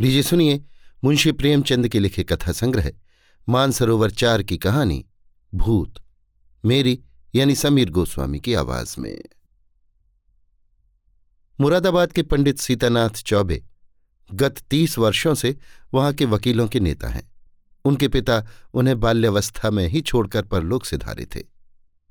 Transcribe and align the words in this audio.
लीजिए 0.00 0.22
सुनिए 0.22 0.64
मुंशी 1.04 1.32
प्रेमचंद 1.32 1.88
के 1.88 2.00
लिखे 2.00 2.24
कथा 2.24 2.52
संग्रह, 2.52 2.92
मानसरोवर 3.48 4.10
चार 4.10 4.42
की 4.42 4.58
कहानी, 4.58 5.06
भूत, 5.54 5.94
मेरी 6.64 7.02
यानी 7.34 7.54
समीर 7.54 7.90
गोस्वामी 7.90 8.40
की 8.40 8.54
आवाज़ 8.54 9.00
में। 9.00 9.24
मुरादाबाद 11.60 12.12
के 12.12 12.22
पंडित 12.22 12.58
सीतानाथ 12.58 13.10
चौबे 13.10 13.64
गत 14.34 14.60
तीस 14.70 14.98
वर्षों 14.98 15.34
से 15.34 15.56
वहाँ 15.94 16.12
के 16.12 16.24
वकीलों 16.24 16.68
के 16.68 16.80
नेता 16.80 17.08
हैं। 17.08 17.32
उनके 17.84 18.08
पिता 18.08 18.46
उन्हें 18.74 19.00
बाल्यावस्था 19.00 19.70
में 19.70 19.88
ही 19.88 20.00
छोड़कर 20.00 20.42
परलोक 20.42 20.84
से 20.84 20.96
धारे 20.96 21.26
थे। 21.26 21.42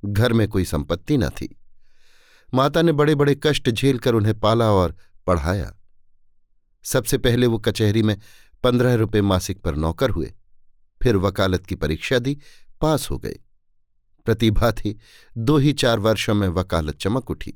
घर 0.06 0.34
में 0.34 0.48
कोई 0.48 0.66
संपत्ति 0.66 1.18
न 1.18 1.30
थी। 1.30 1.60
माता 2.54 2.82
ने 2.82 2.92
बड़े 2.92 3.16
बड़े 3.16 3.40
कष्ट 3.44 3.70
झेलकर 3.70 4.14
उन्हें 4.14 4.40
पाला 4.40 4.72
और 4.72 4.96
पढ़ाया। 5.28 5.74
सबसे 6.88 7.18
पहले 7.18 7.48
वो 7.48 7.58
कचहरी 7.58 8.04
में 8.04 8.18
पंद्रह 8.64 8.94
रुपये 8.96 9.22
मासिक 9.22 9.62
पर 9.62 9.76
नौकर 9.76 10.10
हुए। 10.10 10.34
फिर 11.02 11.16
वकालत 11.16 11.66
की 11.66 11.76
परीक्षा 11.76 12.20
दी, 12.20 12.38
पास 12.82 13.12
हो 13.12 13.18
गए। 13.18 13.40
प्रतिभा 14.26 14.72
थी, 14.72 15.00
दो 15.38 15.58
ही 15.58 15.74
चार 15.74 16.00
वर्षों 16.00 16.34
में 16.34 16.48
वकालत 16.48 16.98
चमक 16.98 17.32
उठी। 17.32 17.54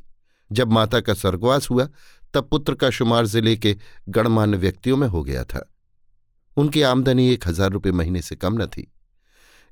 जब 0.52 0.72
माता 0.72 1.00
का 1.00 1.14
स्वर्गवास 1.14 1.70
हुआ, 1.70 1.88
तब 2.34 2.48
पुत्र 2.48 2.76
का 2.76 2.90
शुमार 2.90 3.26
ज़िले 3.26 3.56
के 3.58 3.78
गणमान्य 4.10 4.58
व्यक्तियों 4.58 4.98
में 4.98 5.08
हो 5.08 5.24
गया 5.24 5.44
था। 5.44 5.74
उनकी 6.58 6.82
आमदनी 6.82 7.30
एक 7.30 7.48
हज़ार 7.48 7.72
रुपये 7.72 7.92
महीने 7.92 8.22
से 8.22 8.36
कम 8.36 8.62
न 8.62 8.66
थी। 8.66 8.92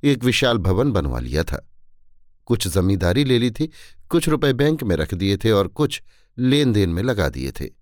एक 0.03 0.23
विशाल 0.23 0.57
भवन 0.57 0.91
बनवा 0.91 1.19
लिया 1.19 1.43
था। 1.43 1.69
कुछ 2.45 2.67
जमींदारी 2.67 3.23
ले 3.23 3.39
ली 3.39 3.51
थी, 3.51 3.69
कुछ 4.09 4.29
रुपए 4.29 4.53
बैंक 4.53 4.83
में 4.83 4.95
रख 4.95 5.13
दिए 5.13 5.37
थे 5.37 5.51
और 5.51 5.67
कुछ 5.67 6.01
लेन 6.37 6.73
देन 6.73 6.89
में 6.89 7.03
लगा 7.03 7.29
दिए 7.29 7.51
थे। 7.51 7.78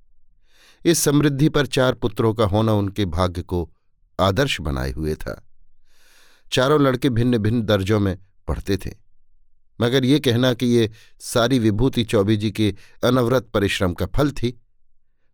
इस 0.87 0.99
समृद्धि 0.99 1.49
पर 1.49 1.65
चार 1.65 1.93
पुत्रों 1.93 2.33
का 2.33 2.45
होना 2.45 2.73
उनके 2.73 3.05
भाग्य 3.05 3.41
को 3.41 3.73
आदर्श 4.19 4.61
बनाए 4.61 4.91
हुए 4.91 5.15
था। 5.15 5.47
चारों 6.51 6.81
लड़के 6.81 7.09
भिन्न 7.09 7.37
भिन्न 7.37 7.61
दर्जों 7.61 7.99
में 7.99 8.17
पढ़ते 8.47 8.77
थे। 8.77 8.91
मगर 9.81 10.05
ये 10.05 10.19
कहना 10.19 10.53
कि 10.53 10.65
ये 10.65 10.91
सारी 11.19 11.59
विभूति 11.59 12.03
चौबे 12.03 12.35
जी 12.35 12.51
के 12.51 12.75
अनवरत 13.03 13.43
परिश्रम 13.53 13.93
का 13.93 14.05
फल 14.05 14.31
थी, 14.31 14.61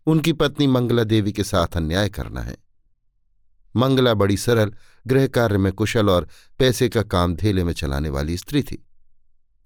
उनकी 0.05 0.33
पत्नी 0.33 0.67
मंगला 0.67 1.03
देवी 1.03 1.31
के 1.31 1.43
साथ 1.43 1.67
अन्याय 1.67 2.09
करना 2.09 2.41
है। 2.41 2.57
मंगला 3.75 4.13
बड़ी 4.13 4.37
सरल 4.37 4.73
गृह 5.07 5.27
कार्य 5.27 5.57
में 5.57 5.73
कुशल 5.73 6.09
और 6.09 6.27
पैसे 6.59 6.89
का 6.89 7.01
काम 7.01 7.35
धेले 7.35 7.63
में 7.63 7.73
चलाने 7.73 8.09
वाली 8.09 8.37
स्त्री 8.37 8.63
थी। 8.63 8.87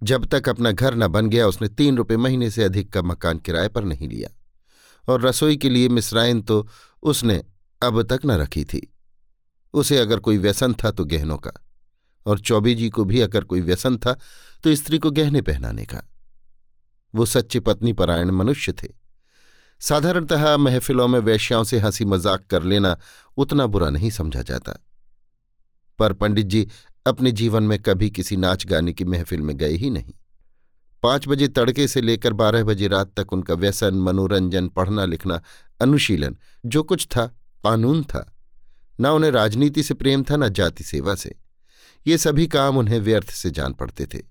जब 0.03 0.25
तक 0.25 0.49
अपना 0.49 0.71
घर 0.71 0.95
न 0.95 1.07
बन 1.07 1.29
गया, 1.29 1.47
उसने 1.47 1.67
तीन 1.67 1.97
रुपये 1.97 2.17
महीने 2.17 2.49
से 2.49 2.63
अधिक 2.63 2.93
का 2.93 3.01
मकान 3.01 3.37
किराए 3.37 3.67
पर 3.67 3.83
नहीं 3.83 4.09
लिया। 4.09 4.36
और 5.07 5.21
रसोई 5.21 5.57
के 5.57 5.69
लिए 5.69 5.89
मिसराइन 5.89 6.41
तो 6.41 6.67
उसने 7.03 7.43
अब 7.81 8.01
तक 8.03 8.25
न 8.25 8.31
रखी 8.31 8.63
थी। 8.65 8.81
उसे 9.73 9.97
अगर 9.97 10.19
कोई 10.19 10.37
व्यसन 10.37 10.73
था 10.73 10.91
तो 10.91 11.05
गहनों 11.05 11.37
का, 11.37 11.51
और 12.25 12.39
चौबी 12.39 12.75
जी 12.75 12.89
को 12.89 13.05
भी 13.05 13.21
अगर 13.21 13.43
कोई 13.43 13.61
व्यसन 13.61 13.97
था 13.97 14.13
तो 14.63 14.75
स्त्री 14.75 14.99
को 14.99 15.11
गहने 15.11 15.41
पहनाने 15.41 15.85
का। 15.85 16.01
वो 17.13 17.25
सच्चे 17.25 17.59
पत्नी 17.59 17.93
परायण 17.93 18.31
मनुष्य 18.31 18.73
थे। 18.73 18.87
साधारणतः 19.81 20.55
महफिलों 20.57 21.07
में 21.07 21.19
वैश्याओं 21.19 21.63
से 21.63 21.79
हँसी 21.79 22.05
मज़ाक 22.05 22.45
कर 22.45 22.63
लेना 22.63 22.97
उतना 23.37 23.65
बुरा 23.67 23.89
नहीं 23.89 24.09
समझा 24.09 24.41
जाता। 24.41 24.73
पर 25.99 26.13
पंडित 26.13 26.45
जी 26.45 26.67
अपने 27.05 27.31
जीवन 27.31 27.63
में 27.63 27.77
कभी 27.79 28.09
किसी 28.09 28.37
नाच 28.37 28.65
गाने 28.65 28.93
की 28.93 29.05
महफिल 29.05 29.41
में 29.41 29.55
गए 29.57 29.73
ही 29.73 29.89
नहीं। 29.89 30.13
पाँच 31.03 31.27
बजे 31.27 31.47
तड़के 31.47 31.87
से 31.87 32.01
लेकर 32.01 32.33
बारह 32.33 32.63
बजे 32.63 32.87
रात 32.87 33.13
तक 33.17 33.33
उनका 33.33 33.53
व्यसन, 33.53 33.95
मनोरंजन, 33.95 34.67
पढ़ना 34.67 35.05
लिखना 35.05 35.41
अनुशीलन, 35.79 36.37
जो 36.65 36.83
कुछ 36.83 37.05
था, 37.07 37.25
कानून 37.63 38.03
था। 38.03 38.33
न 38.99 39.05
उन्हें 39.05 39.31
राजनीति 39.31 39.83
से 39.83 39.93
प्रेम 39.93 40.23
था, 40.23 40.37
न 40.37 40.49
जाति 40.49 40.83
सेवा 40.83 41.15
से। 41.15 41.35
ये 42.07 42.17
सभी 42.17 42.47
काम 42.47 42.77
उन्हें 42.77 42.99
व्यर्थ 42.99 43.29
से 43.29 43.51
जान 43.51 43.73
पड़ते 43.73 44.05
थे। 44.05 44.21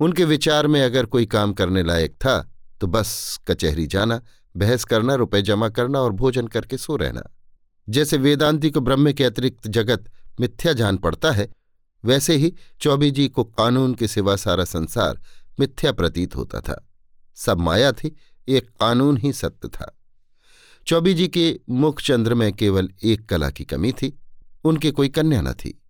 उनके 0.00 0.24
विचार 0.24 0.66
में 0.66 0.82
अगर 0.82 1.06
कोई 1.06 1.26
काम 1.26 1.52
करने 1.52 1.82
लायक 1.82 2.14
था 2.14 2.40
तो 2.80 2.86
बस 2.86 3.38
कचहरी 3.48 3.86
जाना, 3.86 4.20
बहस 4.54 4.84
करना, 4.84 5.14
रुपए 5.14 5.42
जमा 5.42 5.68
करना 5.68 6.00
और 6.00 6.12
भोजन 6.12 6.46
करके 6.46 6.76
सो 6.76 6.96
रहना। 6.96 7.22
जैसे 7.88 8.16
वेदांति 8.16 8.70
को 8.70 8.80
ब्रह्म 8.80 9.12
के 9.12 9.24
अतिरिक्त 9.24 9.68
जगत 9.68 10.10
मिथ्या 10.40 10.72
जान 10.72 10.96
पड़ता 10.96 11.30
है, 11.30 11.48
वैसे 12.04 12.34
ही 12.36 12.52
चौबी 12.80 13.10
जी 13.10 13.28
को 13.28 13.44
कानून 13.44 13.94
के 13.94 14.08
सिवा 14.08 14.36
सारा 14.36 14.64
संसार 14.64 15.20
मिथ्या 15.60 15.92
प्रतीत 15.92 16.36
होता 16.36 16.60
था। 16.60 16.88
सब 17.36 17.60
माया 17.60 17.92
थी, 17.92 18.16
एक 18.48 18.70
कानून 18.70 19.16
ही 19.16 19.32
सत्य 19.32 19.68
था। 19.68 19.94
चौबी 20.86 21.14
जी 21.14 21.28
के 21.28 21.60
मुखचंद्र 21.70 22.34
में 22.34 22.52
केवल 22.52 22.90
एक 23.02 23.28
कला 23.28 23.50
की 23.50 23.64
कमी 23.64 23.92
थी, 23.92 24.18
उनकी 24.64 24.90
कोई 24.90 25.08
कन्या 25.08 25.40
न 25.40 25.52
थी। 25.52 25.82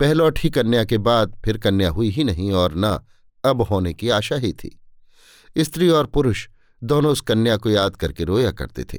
पहलौठी 0.00 0.50
कन्या 0.50 0.84
के 0.84 0.98
बाद 0.98 1.36
फिर 1.44 1.58
कन्या 1.58 1.90
हुई 1.90 2.08
ही 2.10 2.24
नहीं 2.24 2.52
और 2.52 2.74
न 2.76 2.98
अब 3.44 3.62
होने 3.62 3.94
की 3.94 4.08
आशा 4.08 4.36
ही 4.36 4.52
थी। 4.52 4.80
स्त्री 5.56 5.88
और 5.88 6.06
पुरुष 6.06 6.48
दोनों 6.82 7.12
उस 7.12 7.20
कन्या 7.20 7.56
को 7.56 7.70
याद 7.70 7.96
करके 7.96 8.24
रोया 8.24 8.50
करते 8.50 8.84
थे। 8.84 8.98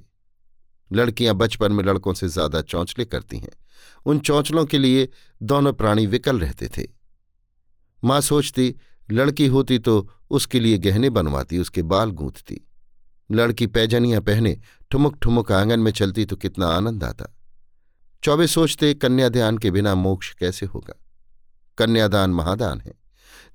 लड़कियाँ 0.94 1.36
बचपन 1.36 1.72
में 1.72 1.84
लड़कों 1.84 2.14
से 2.14 2.28
ज़्यादा 2.28 2.62
चौंचले 2.62 3.06
करती 3.06 3.38
हैं। 3.38 3.52
उन 4.06 4.20
चौंचलों 4.20 4.66
के 4.66 4.78
लिए 4.78 5.10
दोनों 5.44 5.74
प्राणी 5.74 6.06
विकल 6.06 6.40
रहते 6.40 6.68
थे। 6.68 6.88
माँ 8.04 8.22
सोचती 8.22 8.76
लड़की 9.12 9.48
होती 9.48 9.80
तो 9.80 10.10
उसके 10.30 10.60
लिए 10.60 10.78
गहने 10.78 11.10
बनवाती, 11.10 11.58
उसके 11.58 11.82
बाल 11.82 12.12
गूंथती। 12.12 12.68
लड़की 13.32 13.68
पैजनियाँ 13.68 14.22
पहने 14.22 14.60
ठुमुक 14.92 15.18
ठुमुक 15.18 15.52
आँगन 15.52 15.80
में 15.80 15.92
चलती 15.92 16.26
तो 16.26 16.36
कितना 16.36 16.68
आनंद 16.68 17.04
आता। 17.04 17.36
चौबे 18.24 18.48
सोचते, 18.48 18.94
कन्यादान 18.94 19.58
के 19.58 19.72
बिना 19.72 19.96
मोक्ष 19.96 20.34
कैसे 20.34 20.66
होगा? 20.66 21.02
कन्यादान 21.78 22.30
महादान 22.30 22.82
है। 22.82 22.94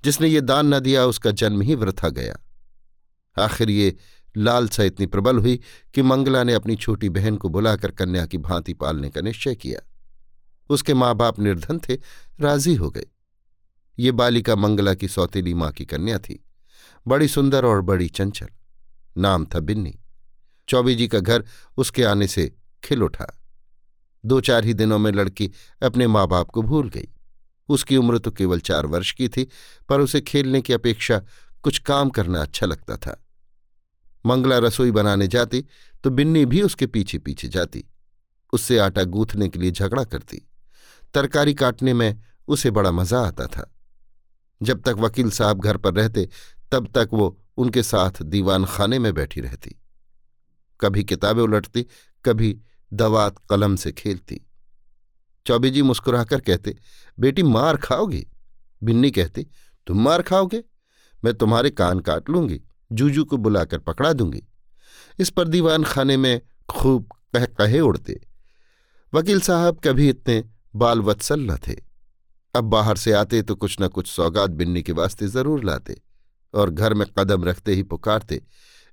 जिसने 0.03 0.27
ये 0.27 0.41
दान 0.41 0.73
न 0.73 0.79
दिया, 0.79 1.05
उसका 1.05 1.31
जन्म 1.31 1.61
ही 1.61 1.75
वृथा 1.75 2.09
गया। 2.09 2.37
आखिर 3.39 3.69
ये 3.69 3.95
लालसा 4.37 4.83
इतनी 4.83 5.05
प्रबल 5.05 5.37
हुई 5.37 5.59
कि 5.93 6.01
मंगला 6.01 6.43
ने 6.43 6.53
अपनी 6.53 6.75
छोटी 6.75 7.09
बहन 7.09 7.35
को 7.35 7.49
बुलाकर 7.49 7.91
कन्या 7.91 8.25
की 8.25 8.37
भांति 8.37 8.73
पालने 8.73 9.09
का 9.09 9.21
निश्चय 9.21 9.55
किया। 9.55 9.89
उसके 10.69 10.93
माँ 10.93 11.15
बाप 11.15 11.39
निर्धन 11.39 11.79
थे, 11.79 11.97
राज़ी 12.39 12.75
हो 12.75 12.89
गए। 12.89 13.05
ये 13.99 14.11
बालिका 14.11 14.55
मंगला 14.55 14.93
की 14.93 15.07
सौतेली 15.07 15.53
माँ 15.53 15.71
की 15.71 15.85
कन्या 15.85 16.17
थी। 16.19 16.43
बड़ी 17.07 17.27
सुंदर 17.27 17.65
और 17.65 17.81
बड़ी 17.81 18.07
चंचल। 18.09 18.47
नाम 19.17 19.45
था 19.45 19.59
बिन्नी। 19.59 19.97
चौबी 20.67 20.95
जी 20.95 21.07
का 21.07 21.19
घर 21.19 21.43
उसके 21.77 22.03
आने 22.03 22.27
से 22.27 22.51
खिल 22.83 23.03
उठा। 23.03 23.27
दो 24.23 24.39
चार 24.41 24.65
ही 24.65 24.73
दिनों 24.73 24.99
में 24.99 25.11
लड़की 25.11 25.51
अपने 25.83 26.07
माँ 26.07 26.27
बाप 26.27 26.49
को 26.49 26.61
भूल 26.61 26.89
गई। 26.89 27.07
उसकी 27.69 27.97
उम्र 27.97 28.17
तो 28.17 28.31
केवल 28.31 28.59
चार 28.59 28.85
वर्ष 28.85 29.11
की 29.11 29.27
थी, 29.29 29.47
पर 29.89 29.99
उसे 29.99 30.21
खेलने 30.21 30.61
की 30.61 30.73
अपेक्षा 30.73 31.21
कुछ 31.63 31.79
काम 31.79 32.09
करना 32.09 32.41
अच्छा 32.41 32.65
लगता 32.65 32.97
था। 32.97 33.25
मंगला 34.25 34.57
रसोई 34.57 34.91
बनाने 34.91 35.27
जाती 35.27 35.65
तो 36.03 36.09
बिन्नी 36.09 36.45
भी 36.45 36.61
उसके 36.61 36.87
पीछे 36.87 37.17
पीछे 37.17 37.47
जाती। 37.47 37.83
उससे 38.53 38.77
आटा 38.77 39.03
गूंथने 39.03 39.49
के 39.49 39.59
लिए 39.59 39.71
झगड़ा 39.71 40.03
करती। 40.03 40.41
तरकारी 41.13 41.53
काटने 41.53 41.93
में 41.93 42.21
उसे 42.47 42.71
बड़ा 42.71 42.91
मज़ा 42.91 43.19
आता 43.19 43.47
था। 43.47 43.71
जब 44.61 44.81
तक 44.81 44.95
वकील 44.97 45.31
साहब 45.31 45.59
घर 45.59 45.77
पर 45.77 45.93
रहते, 45.93 46.29
तब 46.71 46.87
तक 46.87 47.09
वो 47.13 47.39
उनके 47.57 47.83
साथ 47.83 48.11
दीवान 48.21 48.65
खाने 48.65 48.99
में 48.99 49.13
बैठी 49.13 49.41
रहती। 49.41 49.75
कभी 50.81 51.03
किताबें 51.03 51.43
उलटती, 51.43 51.85
कभी 52.25 52.61
दवात 52.93 53.35
कलम 53.49 53.75
से 53.75 53.91
खेलती। 53.91 54.41
चौबी 55.45 55.69
जी 55.69 55.81
मुस्कुराकर 55.81 56.39
कहते, 56.41 56.77
बेटी, 57.19 57.43
मार 57.43 57.77
खाओगी? 57.77 58.27
बिन्नी 58.83 59.11
कहती, 59.11 59.47
तुम 59.87 60.03
मार 60.03 60.21
खाओगे? 60.21 60.63
मैं 61.25 61.33
तुम्हारे 61.33 61.69
कान 61.69 61.99
काट 61.99 62.29
लूँगी, 62.29 62.61
जूजू 62.91 63.25
को 63.25 63.37
बुलाकर 63.37 63.77
पकड़ा 63.77 64.13
दूँगी। 64.13 64.43
इस 65.19 65.29
पर 65.29 65.47
दीवान 65.47 65.83
खाने 65.83 66.17
में 66.17 66.41
खूब 66.69 67.09
कह 67.33 67.45
कहे 67.45 67.79
उड़ते। 67.79 68.21
वकील 69.13 69.41
साहब 69.41 69.81
कभी 69.83 70.09
इतने 70.09 70.43
बाल 70.75 70.99
वत्सल 70.99 71.39
न 71.39 71.57
थे। 71.57 71.90
अब 72.55 72.63
बाहर 72.63 72.97
से 72.97 73.13
आते 73.13 73.41
तो 73.41 73.55
कुछ 73.55 73.77
न 73.81 73.87
कुछ 73.87 74.07
सौगात 74.07 74.49
बिन्नी 74.49 74.81
के 74.83 74.91
वास्ते 74.91 75.27
ज़रूर 75.27 75.63
लाते 75.63 76.01
और 76.53 76.69
घर 76.69 76.93
में 76.93 77.05
कदम 77.19 77.43
रखते 77.45 77.73
ही 77.73 77.83
पुकारते, 77.83 78.41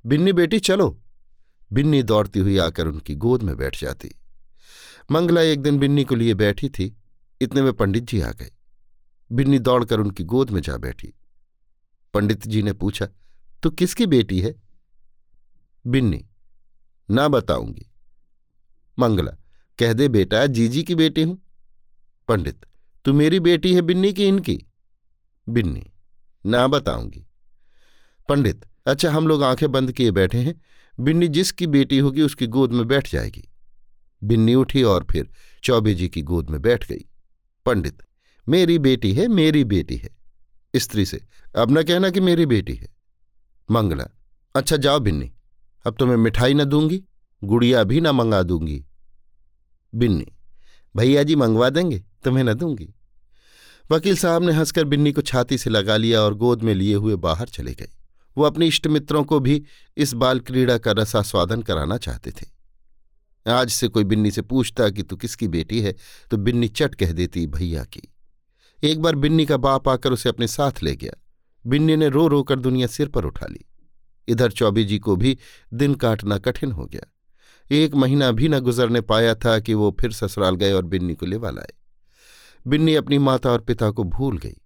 बिन्नी 0.04 0.32
बेटी 0.32 0.58
चलो। 0.58 0.88
बिन्नी 1.70 2.02
दौड़ती 2.02 2.40
हुई 2.40 2.56
आकर 2.58 2.86
उनकी 2.86 3.14
गोद 3.14 3.42
में 3.42 3.56
बैठ 3.56 3.80
जाती। 3.80 4.10
मंगला 5.10 5.40
एक 5.40 5.62
दिन 5.62 5.78
बिन्नी 5.78 6.04
को 6.04 6.14
लिए 6.14 6.34
बैठी 6.34 6.68
थी, 6.68 6.96
इतने 7.40 7.62
में 7.62 7.72
पंडित 7.72 8.04
जी 8.04 8.20
आ 8.20 8.30
गए। 8.30 8.50
बिन्नी 9.30 9.58
दौड़कर 9.58 10.00
उनकी 10.00 10.24
गोद 10.24 10.50
में 10.50 10.60
जा 10.62 10.76
बैठी। 10.76 11.12
पंडित 12.14 12.46
जी 12.46 12.62
ने 12.62 12.72
पूछा, 12.72 13.08
तू 13.62 13.70
किसकी 13.70 14.06
बेटी 14.06 14.40
है? 14.40 14.54
बिन्नी, 15.84 16.24
ना 17.08 17.28
बताऊँगी। 17.28 17.86
मंगला, 18.98 19.32
कह 19.78 19.92
दे 19.92 20.08
बेटा, 20.08 20.46
जीजी 20.46 20.82
की 20.82 20.94
बेटी 20.94 21.22
हूँ। 21.22 21.38
पंडित 22.28 22.64
तू 23.08 23.12
मेरी 23.12 23.40
बेटी 23.40 23.74
है 23.74 23.80
बिन्नी 23.80 24.12
की 24.12 24.26
इनकी? 24.26 24.66
बिन्नी, 25.48 25.84
ना 26.46 26.66
बताऊँगी। 26.66 27.26
पंडित 28.28 28.66
अच्छा 28.86 29.10
हम 29.10 29.28
लोग 29.28 29.42
आँखें 29.42 29.72
बंद 29.72 29.92
किए 29.92 30.10
बैठे 30.10 30.38
हैं। 30.38 30.60
बिन्नी 31.00 31.28
जिसकी 31.28 31.66
बेटी 31.66 31.98
होगी 31.98 32.22
उसकी 32.22 32.46
गोद 32.46 32.72
में 32.72 32.88
बैठ 32.88 33.12
जाएगी। 33.12 33.48
बिन्नी 34.24 34.54
उठी 34.54 34.82
और 34.82 35.06
फिर 35.10 35.30
चौबे 35.64 35.94
जी 35.94 36.08
की 36.08 36.22
गोद 36.22 36.50
में 36.50 36.62
बैठ 36.62 36.88
गई। 36.88 37.06
पंडित, 37.66 38.02
मेरी 38.48 38.78
बेटी 38.78 39.12
है, 39.12 39.28
मेरी 39.28 39.64
बेटी 39.64 39.96
है। 39.96 40.10
स्त्री 40.76 41.06
से, 41.06 41.26
अब 41.56 41.78
न 41.78 41.82
कहना 41.82 42.10
कि 42.10 42.20
मेरी 42.20 42.46
बेटी 42.46 42.74
है। 42.74 42.88
मंगला 43.70 44.04
अच्छा 44.54 44.76
जाओ 44.76 45.00
बिन्नी, 45.00 45.32
अब 45.86 45.96
तो 45.98 46.06
मैं 46.06 46.16
मिठाई 46.16 46.54
न 46.54 46.64
दूँगी, 46.64 47.04
गुड़िया 47.44 47.84
भी 47.84 48.00
न 48.00 48.08
मंगा 48.08 48.42
दूँगी। 48.42 48.84
बिन्नी, 49.94 50.26
भैया 50.96 51.22
जी 51.22 51.36
मंगवा 51.36 51.70
देंगे, 51.70 51.98
तुम्हें 51.98 52.44
न 52.44 52.54
दूँगी। 52.54 52.94
वकील 53.90 54.16
साहब 54.16 54.42
ने 54.42 54.52
हंसकर 54.52 54.84
बिन्नी 54.84 55.12
को 55.12 55.20
छाती 55.20 55.58
से 55.58 55.70
लगा 55.70 55.96
लिया 55.96 56.20
और 56.20 56.34
गोद 56.34 56.62
में 56.62 56.74
लिए 56.74 56.94
हुए 56.94 57.14
बाहर 57.16 57.48
चले 57.48 57.72
गए। 57.74 57.88
वो 58.36 58.44
अपने 58.44 58.66
इष्ट 58.66 58.86
मित्रों 58.86 59.22
को 59.24 59.38
भी 59.40 59.62
इस 59.96 60.12
बाल 60.14 60.40
क्रीड़ा 60.40 60.76
का 60.78 60.92
रसास्वादन 60.92 61.62
कराना 61.62 61.96
चाहते 61.96 62.30
थे। 62.30 62.46
आज 63.46 63.70
से 63.70 63.88
कोई 63.88 64.04
बिन्नी 64.04 64.30
से 64.30 64.42
पूछता 64.42 64.88
कि 64.90 65.02
तू 65.02 65.16
किसकी 65.16 65.48
बेटी 65.48 65.80
है 65.80 65.94
तो 66.30 66.36
बिन्नी 66.36 66.68
चट 66.68 66.94
कह 66.94 67.12
देती, 67.12 67.46
भैया 67.46 67.84
की। 67.84 68.02
एक 68.82 69.00
बार 69.02 69.14
बिन्नी 69.14 69.46
का 69.46 69.56
बाप 69.56 69.88
आकर 69.88 70.12
उसे 70.12 70.28
अपने 70.28 70.46
साथ 70.46 70.82
ले 70.82 70.94
गया। 70.96 71.12
बिन्नी 71.64 71.96
ने 71.96 72.08
रो 72.08 72.26
रो 72.28 72.42
कर 72.42 72.58
दुनिया 72.58 72.86
सिर 72.86 73.08
पर 73.08 73.24
उठा 73.24 73.46
ली। 73.46 73.64
इधर 74.28 74.50
चौबी 74.50 74.84
जी 74.84 74.98
को 74.98 75.16
भी 75.16 75.36
दिन 75.74 75.94
काटना 75.94 76.38
कठिन 76.38 76.72
हो 76.72 76.86
गया। 76.86 77.12
एक 77.70 77.94
महीना 77.94 78.30
भी 78.30 78.48
न 78.48 78.60
गुजरने 78.60 79.00
पाया 79.00 79.34
था 79.34 79.58
कि 79.58 79.74
वो 79.74 79.96
फिर 80.00 80.12
ससुराल 80.12 80.54
गए 80.54 80.72
और 80.72 80.84
बिन्नी 80.84 81.14
को 81.14 81.26
लेवा 81.26 81.50
लाए। 81.50 81.72
बिन्नी 82.66 82.94
अपनी 82.94 83.18
माता 83.18 83.50
और 83.50 83.60
पिता 83.60 83.90
को 83.90 84.04
भूल 84.04 84.38
गई। 84.38 84.56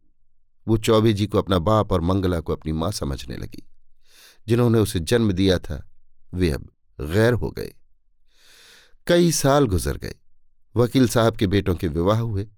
वो 0.69 0.77
चौबे 0.77 1.13
जी 1.13 1.27
को 1.27 1.39
अपना 1.39 1.59
बाप 1.59 1.93
और 1.93 2.01
मंगला 2.01 2.41
को 2.41 2.53
अपनी 2.53 2.73
माँ 2.73 2.93
समझने 2.93 3.37
लगी। 3.37 3.69
जिन्होंने 4.49 4.79
उसे 4.79 5.01
जन्म 5.01 5.33
दिया 5.33 5.59
था, 5.59 5.91
वे 6.35 6.51
अब 6.51 6.71
गैर 7.01 7.33
हो 7.33 7.51
गए। 7.51 7.75
कई 9.07 9.33
साल 9.33 9.67
गुजर 9.67 9.97
गए। 9.97 10.15
वकील 10.77 11.09
साहब 11.09 11.37
के 11.37 11.47
बेटों 11.47 11.75
के 11.75 11.89
विवाह 11.89 12.21
हुए। 12.21 12.49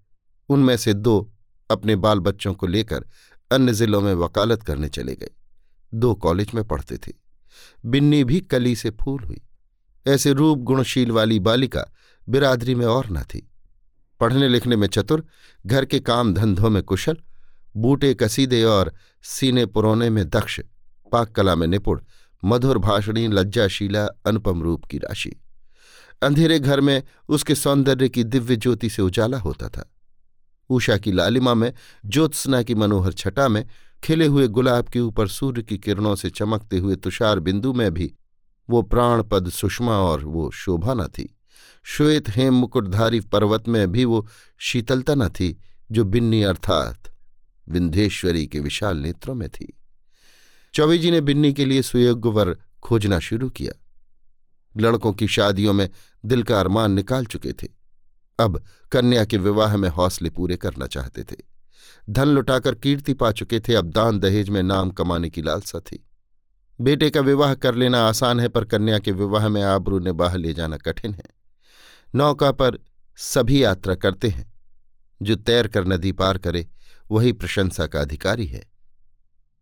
उनमें 0.48 0.76
से 0.76 0.94
दो 0.94 1.32
अपने 1.70 1.96
बाल 1.96 2.20
बच्चों 2.20 2.54
को 2.54 2.66
लेकर 2.66 3.06
अन्य 3.52 3.72
जिलों 3.72 4.00
में 4.00 4.14
वकालत 4.14 4.62
करने 4.62 4.88
चले 4.88 5.16
गए। 5.16 5.30
दो 5.94 6.14
कॉलेज 6.14 6.50
में 6.54 6.64
पढ़ते 6.64 6.96
थे। 6.96 7.12
बिन्नी 7.86 8.24
भी 8.24 8.40
कली 8.40 8.76
से 8.76 8.90
फूल 8.90 9.24
हुई। 9.24 9.40
ऐसे 10.06 10.32
रूप 10.32 10.58
गुणशील 10.58 11.12
वाली 11.12 11.40
बालिका 11.40 11.92
बिरादरी 12.28 12.74
में 12.74 12.86
और 12.86 13.10
न 13.10 13.22
थी। 13.22 13.50
पढ़ने 14.24 14.48
लिखने 14.48 14.76
में 14.76 14.88
चतुर, 14.88 15.26
घर 15.66 15.84
के 15.84 16.00
काम 16.00 16.34
धंधों 16.34 16.70
में 16.70 16.82
कुशल, 16.82 17.16
बूटे 17.76 18.14
कसीदे 18.14 18.64
और 18.64 18.92
सीने 19.22 19.66
पुरोने 19.66 20.10
में 20.10 20.28
दक्ष, 20.28 20.60
पाक 21.12 21.32
कला 21.32 21.54
में 21.54 21.66
निपुण, 21.66 22.00
मधुर 22.44 22.78
भाषणी, 22.78 23.28
लज्जाशीला, 23.28 24.04
अनुपम 24.04 24.62
रूप 24.62 24.84
की 24.84 24.98
राशि। 24.98 25.40
अंधेरे 26.22 26.58
घर 26.58 26.80
में 26.80 27.02
उसके 27.28 27.54
सौंदर्य 27.54 28.08
की 28.08 28.24
दिव्य 28.24 28.56
ज्योति 28.56 28.90
से 28.90 29.02
उजाला 29.02 29.38
होता 29.38 29.68
था। 29.68 29.94
उषा 30.70 30.96
की 30.96 31.12
लालिमा 31.12 31.54
में, 31.54 31.72
ज्योत्सना 32.06 32.62
की 32.62 32.74
मनोहर 32.74 33.12
छटा 33.12 33.48
में, 33.48 33.66
खिले 34.04 34.26
हुए 34.26 34.48
गुलाब 34.48 34.84
के 34.84 35.00
ऊपर 35.00 35.28
सूर्य 35.28 35.62
की 35.62 35.78
किरणों 35.78 36.14
से 36.14 36.30
चमकते 36.30 36.78
हुए 36.78 36.96
तुषार 36.96 37.38
बिंदु 37.38 37.72
में 37.72 37.94
भी 37.94 38.14
वो 38.70 38.82
प्राणपद 38.82 39.48
सुषमा 39.48 39.98
और 39.98 40.24
वो 40.24 40.50
शोभा 40.50 40.94
न 40.94 41.06
थी। 41.06 41.33
श्वेत 41.86 42.36
हेम 42.36 42.54
मुकुटधारी 42.54 43.20
पर्वत 43.20 43.68
में 43.68 43.92
भी 43.92 44.04
वो 44.04 44.28
शीतलता 44.58 45.14
न 45.14 45.28
थी, 45.28 45.58
जो 45.92 46.04
बिन्नी 46.04 46.42
अर्थात 46.42 47.14
विंध्येश्वरी 47.68 48.46
के 48.46 48.60
विशाल 48.60 48.96
नेत्रों 48.96 49.34
में 49.34 49.48
थी। 49.48 49.80
चौबी 50.74 50.98
जी 50.98 51.10
ने 51.10 51.20
बिन्नी 51.20 51.52
के 51.52 51.64
लिए 51.64 51.82
सुयोग्य 51.82 52.28
वर 52.28 52.56
खोजना 52.82 53.18
शुरू 53.18 53.50
किया। 53.50 53.72
लड़कों 54.76 55.12
की 55.12 55.28
शादियों 55.28 55.72
में 55.72 55.90
दिल 56.26 56.42
का 56.42 56.60
अरमान 56.60 56.92
निकाल 56.92 57.26
चुके 57.26 57.52
थे। 57.52 57.68
अब 58.40 58.64
कन्या 58.92 59.24
के 59.24 59.36
विवाह 59.36 59.76
में 59.76 59.88
हौसले 59.88 60.30
पूरे 60.30 60.56
करना 60.56 60.86
चाहते 60.86 61.22
थे। 61.22 61.36
धन 62.10 62.28
लुटाकर 62.28 62.74
कीर्ति 62.74 63.14
पा 63.14 63.32
चुके 63.32 63.60
थे, 63.60 63.74
अब 63.74 63.90
दान 63.90 64.18
दहेज 64.18 64.48
में 64.48 64.62
नाम 64.62 64.90
कमाने 64.90 65.30
की 65.30 65.42
लालसा 65.42 65.80
थी। 65.80 66.06
बेटे 66.80 67.10
का 67.10 67.20
विवाह 67.20 67.54
कर 67.54 67.74
लेना 67.74 67.98
आसान 67.98 68.40
है, 68.40 68.48
पर 68.48 68.64
कन्या 68.64 68.98
के 68.98 69.12
विवाह 69.12 69.48
में 69.48 69.62
आबरू 69.62 69.98
ने 69.98 70.12
बाह 70.12 70.36
ले 70.36 70.54
जाना 70.54 70.76
कठिन 70.76 71.14
है। 71.14 71.33
नौका 72.14 72.52
पर 72.52 72.78
सभी 73.16 73.64
यात्रा 73.64 73.94
करते 73.94 74.28
हैं। 74.28 74.52
जो 75.22 75.36
तैर 75.36 75.68
कर 75.68 75.86
नदी 75.86 76.12
पार 76.12 76.38
करे, 76.38 76.68
वही 77.10 77.32
प्रशंसा 77.32 77.86
का 77.86 78.00
अधिकारी 78.00 78.46
है। 78.46 78.70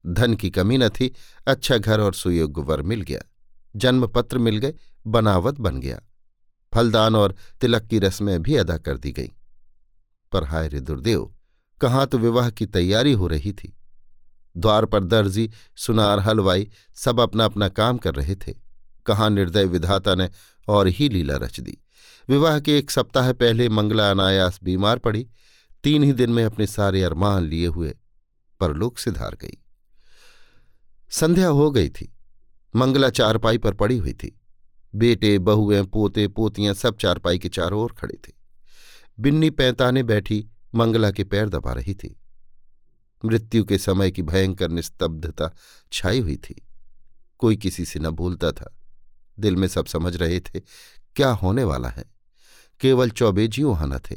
धन 0.07 0.35
की 0.35 0.51
कमी 0.51 0.79
न 0.79 0.89
थी 0.89 1.15
अच्छा 1.47 1.79
घर 1.79 2.01
और 2.01 2.15
सुयोग्य 2.15 2.63
वर 2.63 2.83
मिल 2.83 3.01
गया। 3.01 3.21
जन्मपत्र 3.77 4.39
मिल 4.39 4.59
गए 4.59 4.75
बनावत 5.07 5.55
बन 5.55 5.81
गया। 5.81 6.01
फलदान 6.75 7.17
और 7.17 7.35
तिलक 7.61 7.83
की 7.83 7.99
रस्में 7.99 8.43
भी 8.43 8.57
अदा 8.57 8.79
कर 8.79 8.99
दी 8.99 9.13
गईं। 9.13 9.29
पर 10.33 10.45
हाय 10.45 10.69
रे 10.69 10.81
दुर्देव, 10.81 11.35
कहाँ 11.81 12.07
तो 12.07 12.19
विवाह 12.19 12.51
की 12.51 12.67
तैयारी 12.67 13.13
हो 13.13 13.27
रही 13.27 13.53
थी? 13.53 13.79
द्वार 14.57 14.85
पर 14.85 15.05
दर्जी, 15.05 15.51
सुनार, 15.77 16.21
हलवाई 16.21 16.71
सब 16.95 17.21
अपना 17.21 17.45
अपना 17.45 17.69
काम 17.69 17.99
कर 17.99 18.15
रहे 18.15 18.35
थे। 18.35 18.55
कहाँ 19.07 19.31
निर्दय 19.31 19.65
विधाता 19.65 20.15
ने 20.15 20.31
और 20.69 20.87
ही 20.87 21.09
लीला 21.09 21.37
रच 21.37 21.61
दी। 21.61 21.79
विवाह 22.29 22.61
के 22.61 22.79
एक 22.79 22.91
सप्ताह 22.91 23.33
पहले 23.33 23.69
मंगला 23.69 24.11
अनायास 24.11 24.61
बीमार 24.63 24.99
पड़ी। 24.99 25.29
तीन 25.85 26.03
ही 26.03 26.13
दिन 26.13 26.31
में 26.31 26.45
अपने 26.45 26.67
सारे 26.67 27.03
अरमान 27.03 27.43
लिए 27.43 27.67
हुए 27.67 27.97
परलोक 28.61 28.99
से 28.99 29.11
धार 29.11 29.35
गई। 29.41 29.59
संध्या 31.11 31.49
हो 31.49 31.71
गई 31.71 31.89
थी। 31.89 32.15
मंगला 32.77 33.11
चारपाई 33.11 33.59
पर 33.59 33.75
पड़ी 33.75 33.99
हुई 33.99 34.13
थी। 34.13 34.41
बेटे, 34.95 35.39
बहुएँ, 35.39 35.83
पोते, 35.83 36.29
पोतियाँ 36.29 36.75
सब 36.75 36.97
चारपाई 36.97 37.39
के 37.39 37.49
चारों 37.49 37.83
ओर 37.83 37.93
खड़े 37.93 38.15
थे। 38.15 38.33
बिन्नी 39.21 39.51
पैंताने 39.51 40.03
बैठी 40.03 40.47
मंगला 40.75 41.11
के 41.11 41.25
पैर 41.25 41.49
दबा 41.49 41.73
रही 41.73 41.95
थी। 41.95 42.21
मृत्यु 43.25 43.65
के 43.65 43.79
समय 43.79 44.11
की 44.11 44.23
भयंकर 44.23 44.69
निस्तब्धता 44.69 45.55
छाई 45.93 46.21
हुई 46.21 46.37
थी। 46.37 46.69
कोई 47.39 47.57
किसी 47.57 47.85
से 47.85 48.01
न 48.01 48.11
भूलता 48.11 48.53
था। 48.53 48.79
दिल 49.41 49.57
में 49.57 49.69
सब 49.69 49.87
समझ 49.87 50.17
रहे 50.17 50.41
थे, 50.41 50.61
क्या 51.17 51.31
होने 51.31 51.65
वाला 51.65 51.89
है? 51.89 52.12
केवल 52.83 53.11
चौबेजी 53.11 53.63
वहाँ 53.63 53.87
न 53.87 53.99
थे। 53.99 54.17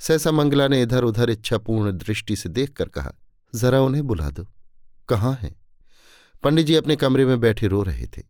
सहसा 0.00 0.30
मंगला 0.32 0.68
ने 0.68 0.82
इधर 0.82 1.04
उधर 1.04 1.30
इच्छापूर्ण 1.30 1.92
दृष्टि 1.92 2.36
से 2.36 2.48
देखकर 2.48 2.88
कहा, 2.88 3.12
जरा 3.54 3.80
उन्हें 3.80 4.06
बुला 4.06 4.30
दो। 4.30 4.46
कहाँ 5.08 5.32
हैं? 5.32 5.54
पंडित 6.42 6.66
जी 6.66 6.74
अपने 6.74 6.96
कमरे 6.96 7.24
में 7.26 7.40
बैठे 7.40 7.66
रो 7.66 7.82
रहे 7.82 8.06
थे। 8.06 8.22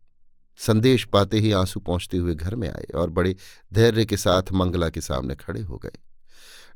संदेश 0.59 1.03
पाते 1.05 1.39
ही 1.39 1.51
आँसू 1.51 1.79
पहुँचते 1.79 2.17
हुए 2.17 2.35
घर 2.35 2.55
में 2.55 2.69
आए 2.69 2.85
और 2.95 3.09
बड़े 3.09 3.35
धैर्य 3.73 4.05
के 4.05 4.17
साथ 4.17 4.51
मंगला 4.51 4.89
के 4.89 5.01
सामने 5.01 5.35
खड़े 5.35 5.61
हो 5.61 5.77
गए। 5.77 5.99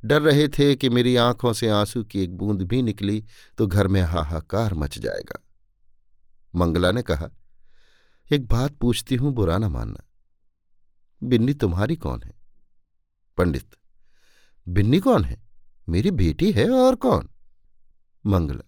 डर 0.06 0.22
रहे 0.22 0.48
थे 0.48 0.76
कि 0.76 0.90
मेरी 0.90 1.16
आँखों 1.16 1.54
से 1.54 1.70
आँसू 1.70 2.04
की 2.04 2.24
एक 2.24 2.38
बूंद 2.38 2.62
भी 2.62 2.82
निकली 2.82 3.24
तो 3.58 3.68
घर 3.68 3.88
में 3.88 4.02
हाहाकार 4.02 4.74
मच 4.74 4.98
जाएगा। 5.00 5.40
मंगला 6.56 6.92
ने 6.92 7.02
कहा, 7.02 7.30
एक 8.32 8.48
बात 8.48 8.76
पूछती 8.76 9.16
हूँ 9.16 9.34
बुरा 9.34 9.58
न 9.58 9.66
मानना। 9.66 10.04
बिन्नी 11.24 11.54
तुम्हारी 11.54 11.96
कौन 11.96 12.22
है? 12.24 12.43
पंडित। 13.38 13.76
बिन्नी 14.68 15.00
कौन 15.00 15.24
है? 15.24 15.42
मेरी 15.88 16.12
बेटी 16.12 16.52
है 16.52 16.70
और 16.70 16.96
कौन? 16.96 17.30
मंगला। 18.26 18.64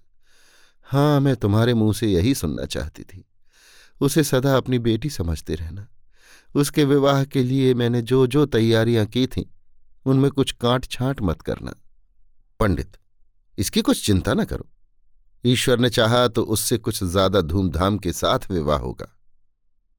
हाँ 0.88 1.20
मैं 1.20 1.36
तुम्हारे 1.36 1.74
मुँह 1.74 1.94
से 1.94 2.08
यही 2.08 2.34
सुनना 2.36 2.66
चाहती 2.66 3.04
थी। 3.04 3.24
उसे 4.02 4.24
सदा 4.24 4.56
अपनी 4.58 4.80
बेटी 4.80 5.10
समझते 5.10 5.56
रहना। 5.56 5.88
उसके 6.56 6.84
विवाह 6.86 7.24
के 7.24 7.44
लिए 7.44 7.74
मैंने 7.74 8.02
जो 8.02 8.26
जो 8.28 8.46
तैयारियाँ 8.46 9.06
की 9.06 9.26
थीं, 9.28 9.44
उनमें 10.06 10.30
कुछ 10.32 10.52
कांट 10.52 10.86
छांट 10.86 11.22
मत 11.22 11.42
करना। 11.42 11.76
पंडित, 12.60 12.98
इसकी 13.58 13.82
कुछ 13.82 14.06
चिंता 14.06 14.34
न 14.34 14.46
करो। 14.46 14.68
ईश्वर 15.44 15.80
ने 15.80 15.90
चाहा 15.90 16.28
तो 16.28 16.44
उससे 16.44 16.78
कुछ 16.78 17.04
ज़्यादा 17.04 17.42
धूमधाम 17.42 17.98
के 17.98 18.14
साथ 18.14 18.52
विवाह 18.52 18.78
होगा। 18.78 19.08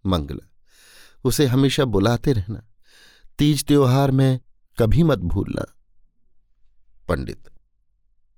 मंगला, 0.05 0.47
उसे 1.25 1.47
हमेशा 1.47 1.85
बुलाते 1.85 2.33
रहना। 2.33 2.63
तीज 3.39 3.65
त्योहार 3.65 4.11
में 4.11 4.41
कभी 4.79 5.03
मत 5.03 5.19
भूलना। 5.19 5.65
पंडित, 7.09 7.49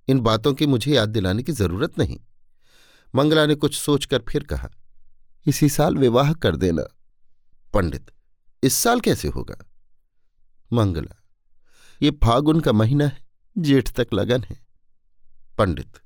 इन 0.09 0.21
बातों 0.21 0.53
की 0.55 0.67
मुझे 0.67 0.93
याद 0.93 1.09
दिलाने 1.09 1.43
की 1.43 1.53
ज़रूरत 1.53 1.99
नहीं। 1.99 2.19
मंगला 3.15 3.47
ने 3.47 3.55
कुछ 3.55 3.77
सोचकर 3.77 4.23
फिर 4.29 4.43
कहा, 4.43 4.71
इसी 5.47 5.69
साल 5.69 5.97
विवाह 5.97 6.33
कर 6.35 6.57
देना। 6.57 6.83
पंडित, 7.75 8.11
इस 8.63 8.75
साल 8.75 9.01
कैसे 9.01 9.29
होगा? 9.29 9.57
मंगला, 10.71 11.17
ये 12.01 12.11
फागुन 12.25 12.61
का 12.61 12.73
महीना 12.73 13.07
है, 13.07 13.19
जेठ 13.57 13.91
तक 13.91 14.15
लगन 14.15 14.43
है। 14.43 14.61
पंडित, 15.59 15.99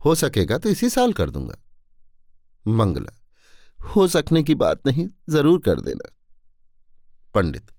हो 0.00 0.14
सकेगा 0.14 0.58
तो 0.58 0.68
इसी 0.68 0.88
साल 0.90 1.12
कर 1.12 1.30
दूँगा। 1.30 1.56
मंगला, 2.66 3.12
हो 3.80 4.06
सकने 4.08 4.42
की 4.42 4.54
बात 4.56 4.86
नहीं, 4.86 5.08
ज़रूर 5.28 5.60
कर 5.60 5.80
देना। 5.80 6.12
पंडित, 7.34 7.70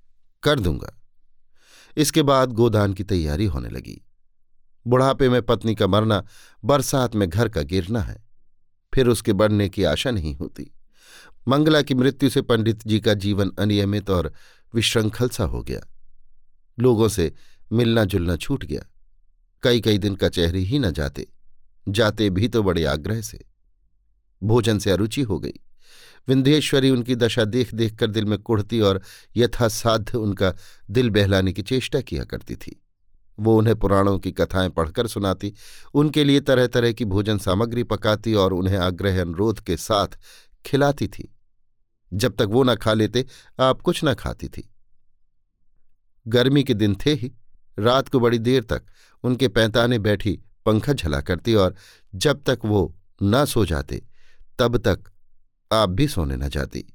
कर 0.44 0.60
दूँगा। 0.60 0.96
इसके 1.98 2.24
बाद 2.24 2.52
गोदान 2.52 2.94
की 2.94 3.04
तैयारी 3.04 3.46
होने 3.46 3.70
लगी। 3.70 4.02
बुढ़ापे 4.88 5.30
में 5.30 5.42
पत्नी 5.42 5.76
का 5.76 5.88
मरना 5.88 6.26
बरसात 6.66 7.16
में 7.16 7.30
घर 7.30 7.50
का 7.50 7.62
गिरना 7.62 8.02
है। 8.02 8.24
फिर 8.94 9.08
उसके 9.08 9.34
बढ़ने 9.34 9.70
की 9.70 9.84
आशा 9.84 10.12
नहीं 10.12 10.36
होती। 10.36 10.72
मंगला 11.48 11.82
की 11.82 11.94
मृत्यु 11.94 12.30
से 12.30 12.42
पंडित 12.42 12.88
जी 12.88 13.00
का 13.00 13.14
जीवन 13.14 13.52
अनियमित 13.60 14.10
और 14.10 14.34
विश्रृंखल 14.76 15.30
सा 15.30 15.44
हो 15.44 15.64
गया। 15.64 15.82
लोगों 16.80 17.10
से 17.10 17.34
मिलना 17.72 18.04
जुलना 18.04 18.36
छूट 18.36 18.66
गया। 18.66 18.82
कई 19.64 19.82
कई 19.82 19.98
दिन 19.98 20.16
कचहरी 20.16 20.64
ही 20.64 20.80
न 20.80 20.92
जाते। 20.92 21.28
जाते 21.90 22.30
भी 22.30 22.48
तो 22.48 22.64
बड़े 22.64 22.86
आग्रह 22.86 23.22
से। 23.22 23.46
भोजन 24.44 24.80
से 24.80 24.92
अरुचि 24.92 25.22
हो 25.22 25.40
गई। 25.40 25.54
विंध्येश्वरी 26.28 26.90
उनकी 26.90 27.16
दशा 27.16 27.46
देख 27.46 27.74
देख 27.74 27.96
कर 27.96 28.08
दिल 28.08 28.26
में 28.26 28.40
कुढ़ती 28.40 28.80
और 28.80 29.02
यथासाध्य 29.36 30.18
उनका 30.18 30.54
दिल 30.90 31.10
बहलाने 31.10 31.54
की 31.54 31.62
चेष्टा 31.62 32.02
किया 32.02 32.24
करती 32.24 32.56
थी। 32.56 32.80
वो 33.40 33.58
उन्हें 33.58 33.76
पुराणों 33.76 34.20
की 34.20 34.32
कथाएँ 34.32 34.70
पढ़कर 34.70 35.08
सुनाती, 35.08 35.54
उनके 35.94 36.24
लिए 36.24 36.40
तरह 36.40 36.68
तरह 36.68 36.92
की 36.92 37.06
भोजन 37.06 37.38
सामग्री 37.38 37.84
पकाती 37.84 38.34
और 38.34 38.54
उन्हें 38.54 38.78
आग्रह 38.78 39.22
अनुरोध 39.22 39.60
के 39.60 39.78
साथ 39.78 40.08
खिलाती 40.66 41.08
थी। 41.08 41.36
जब 42.14 42.36
तक 42.36 42.42
वो 42.42 42.64
न 42.64 42.76
खा 42.76 42.94
लेते, 42.94 43.26
आप 43.60 43.82
कुछ 43.82 44.02
न 44.04 44.14
खाती 44.14 44.48
थी। 44.48 44.74
गर्मी 46.28 46.64
के 46.64 46.74
दिन 46.74 46.96
थे 47.06 47.14
ही, 47.14 47.32
रात 47.80 48.10
को 48.10 48.20
बड़ी 48.20 48.40
देर 48.40 48.64
तक 48.64 48.84
उनके 49.24 49.48
पैंताने 49.48 50.00
बैठी 50.00 50.40
पंखा 50.66 50.94
झला 50.94 51.22
करती 51.22 51.56
और 51.56 51.76
जब 52.16 52.44
तक 52.44 52.60
वो 52.66 52.96
न 53.24 53.46
सो 53.46 53.66
जाते, 53.66 54.04
तब 54.60 54.78
तक 54.78 55.00
आप 55.74 55.90
भी 55.90 56.08
सोने 56.08 56.36
न 56.36 56.50
जाती। 56.50 56.86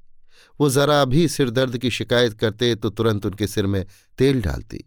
वो 0.59 0.69
जरा 0.69 1.05
भी 1.05 1.27
सिरदर्द 1.27 1.77
की 1.77 1.89
शिकायत 1.89 2.33
करते 2.33 2.75
तो 2.75 2.89
तुरंत 2.89 3.25
उनके 3.25 3.47
सिर 3.47 3.65
में 3.65 3.85
तेल 4.17 4.41
डालती। 4.41 4.83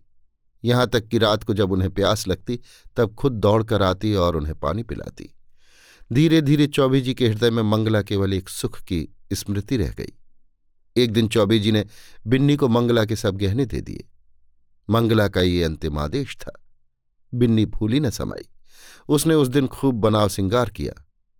यहाँ 0.65 0.87
तक 0.87 1.07
कि 1.09 1.19
रात 1.19 1.45
को 1.45 1.55
जब 1.55 1.73
उन्हें 1.73 1.91
प्यास 1.91 2.29
लगती, 2.29 2.61
तब 2.97 3.15
खुद 3.15 3.33
दौड़कर 3.33 3.83
आती 3.83 4.15
और 4.15 4.37
उन्हें 4.37 4.55
पानी 4.55 4.83
पिलाती। 4.83 5.35
धीरे 6.13 6.43
धीरे 6.43 6.67
चौबी 6.67 7.01
जी 7.01 7.15
के 7.15 7.29
हृदय 7.29 7.51
में 7.51 7.63
मंगला 7.63 8.03
केवल 8.03 8.33
एक 8.33 8.49
सुख 8.49 8.81
की 8.81 9.09
स्मृति 9.33 9.77
रह 9.77 9.91
गई। 9.91 10.13
एक 10.97 11.13
दिन 11.13 11.29
चौबी 11.29 11.59
जी 11.59 11.73
ने 11.73 11.87
बिन्नी 12.27 12.57
को 12.57 12.69
मंगला 12.69 13.05
के 13.05 13.17
सब 13.17 13.37
गहने 13.37 13.67
दे 13.67 13.81
दिए। 13.81 14.09
मंगला 14.91 15.29
का 15.29 15.41
ये 15.41 15.65
अंतिम 15.65 15.99
आदेश 15.99 16.37
था। 16.37 16.53
बिन्नी 17.35 17.67
भूली 17.67 18.01
न 18.01 18.11
समाई। 18.11 18.49
उसने 19.09 19.35
उस 19.35 19.49
दिन 19.49 19.67
खूब 19.67 19.95
बनाव 19.95 20.29
सिंगार 20.29 20.71
किया। 20.71 20.93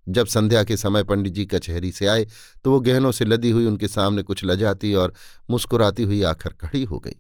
जब 0.09 0.27
संध्या 0.27 0.65
के 0.65 0.77
समय 0.77 1.05
पंडित 1.05 1.33
जी 1.33 1.47
कचहरी 1.47 1.93
से 1.93 2.07
आए 2.07 2.27
तो 2.65 2.71
वो 2.71 2.81
गहनों 2.81 3.13
से 3.13 3.25
लदी 3.25 3.51
हुई 3.51 3.67
उनके 3.67 3.89
सामने 3.89 4.23
कुछ 4.23 4.45
लजाती 4.45 4.95
और 4.95 5.15
मुस्कुराती 5.51 6.03
हुई 6.03 6.23
आखिर 6.23 6.53
खड़ी 6.53 6.85
हो 6.85 6.99
गई। 6.99 7.17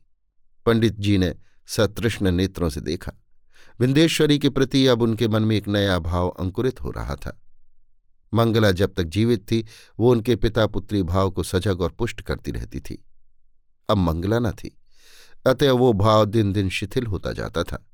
पंडित 0.66 0.92
जी 0.92 1.18
ने 1.18 1.34
सतृष्ण 1.66 2.30
नेत्रों 2.30 2.68
से 2.68 2.80
देखा। 2.80 3.12
विंदेश्वरी 3.80 4.38
के 4.38 4.50
प्रति 4.50 4.86
अब 4.86 5.02
उनके 5.02 5.28
मन 5.28 5.42
में 5.42 5.56
एक 5.56 5.68
नया 5.68 5.98
भाव 5.98 6.28
अंकुरित 6.28 6.80
हो 6.80 6.90
रहा 6.90 7.14
था। 7.16 7.38
मंगला 8.34 8.70
जब 8.70 8.94
तक 8.94 9.02
जीवित 9.02 9.40
थी, 9.50 9.66
वो 9.98 10.10
उनके 10.10 10.36
पिता 10.36 10.66
पुत्री 10.66 11.02
भाव 11.02 11.30
को 11.30 11.42
सजग 11.42 11.80
और 11.80 11.90
पुष्ट 11.90 12.20
करती 12.20 12.50
रहती 12.50 12.80
थी। 12.80 13.04
अब 13.88 13.96
मंगला 13.96 14.38
न 14.38 14.50
थी, 14.50 14.78
अतः 15.46 15.70
वो 15.70 15.92
भाव 15.92 16.24
दिन 16.24 16.52
दिन 16.52 16.68
शिथिल 16.68 17.06
होता 17.06 17.32
जाता 17.32 17.62
था। 17.62 17.86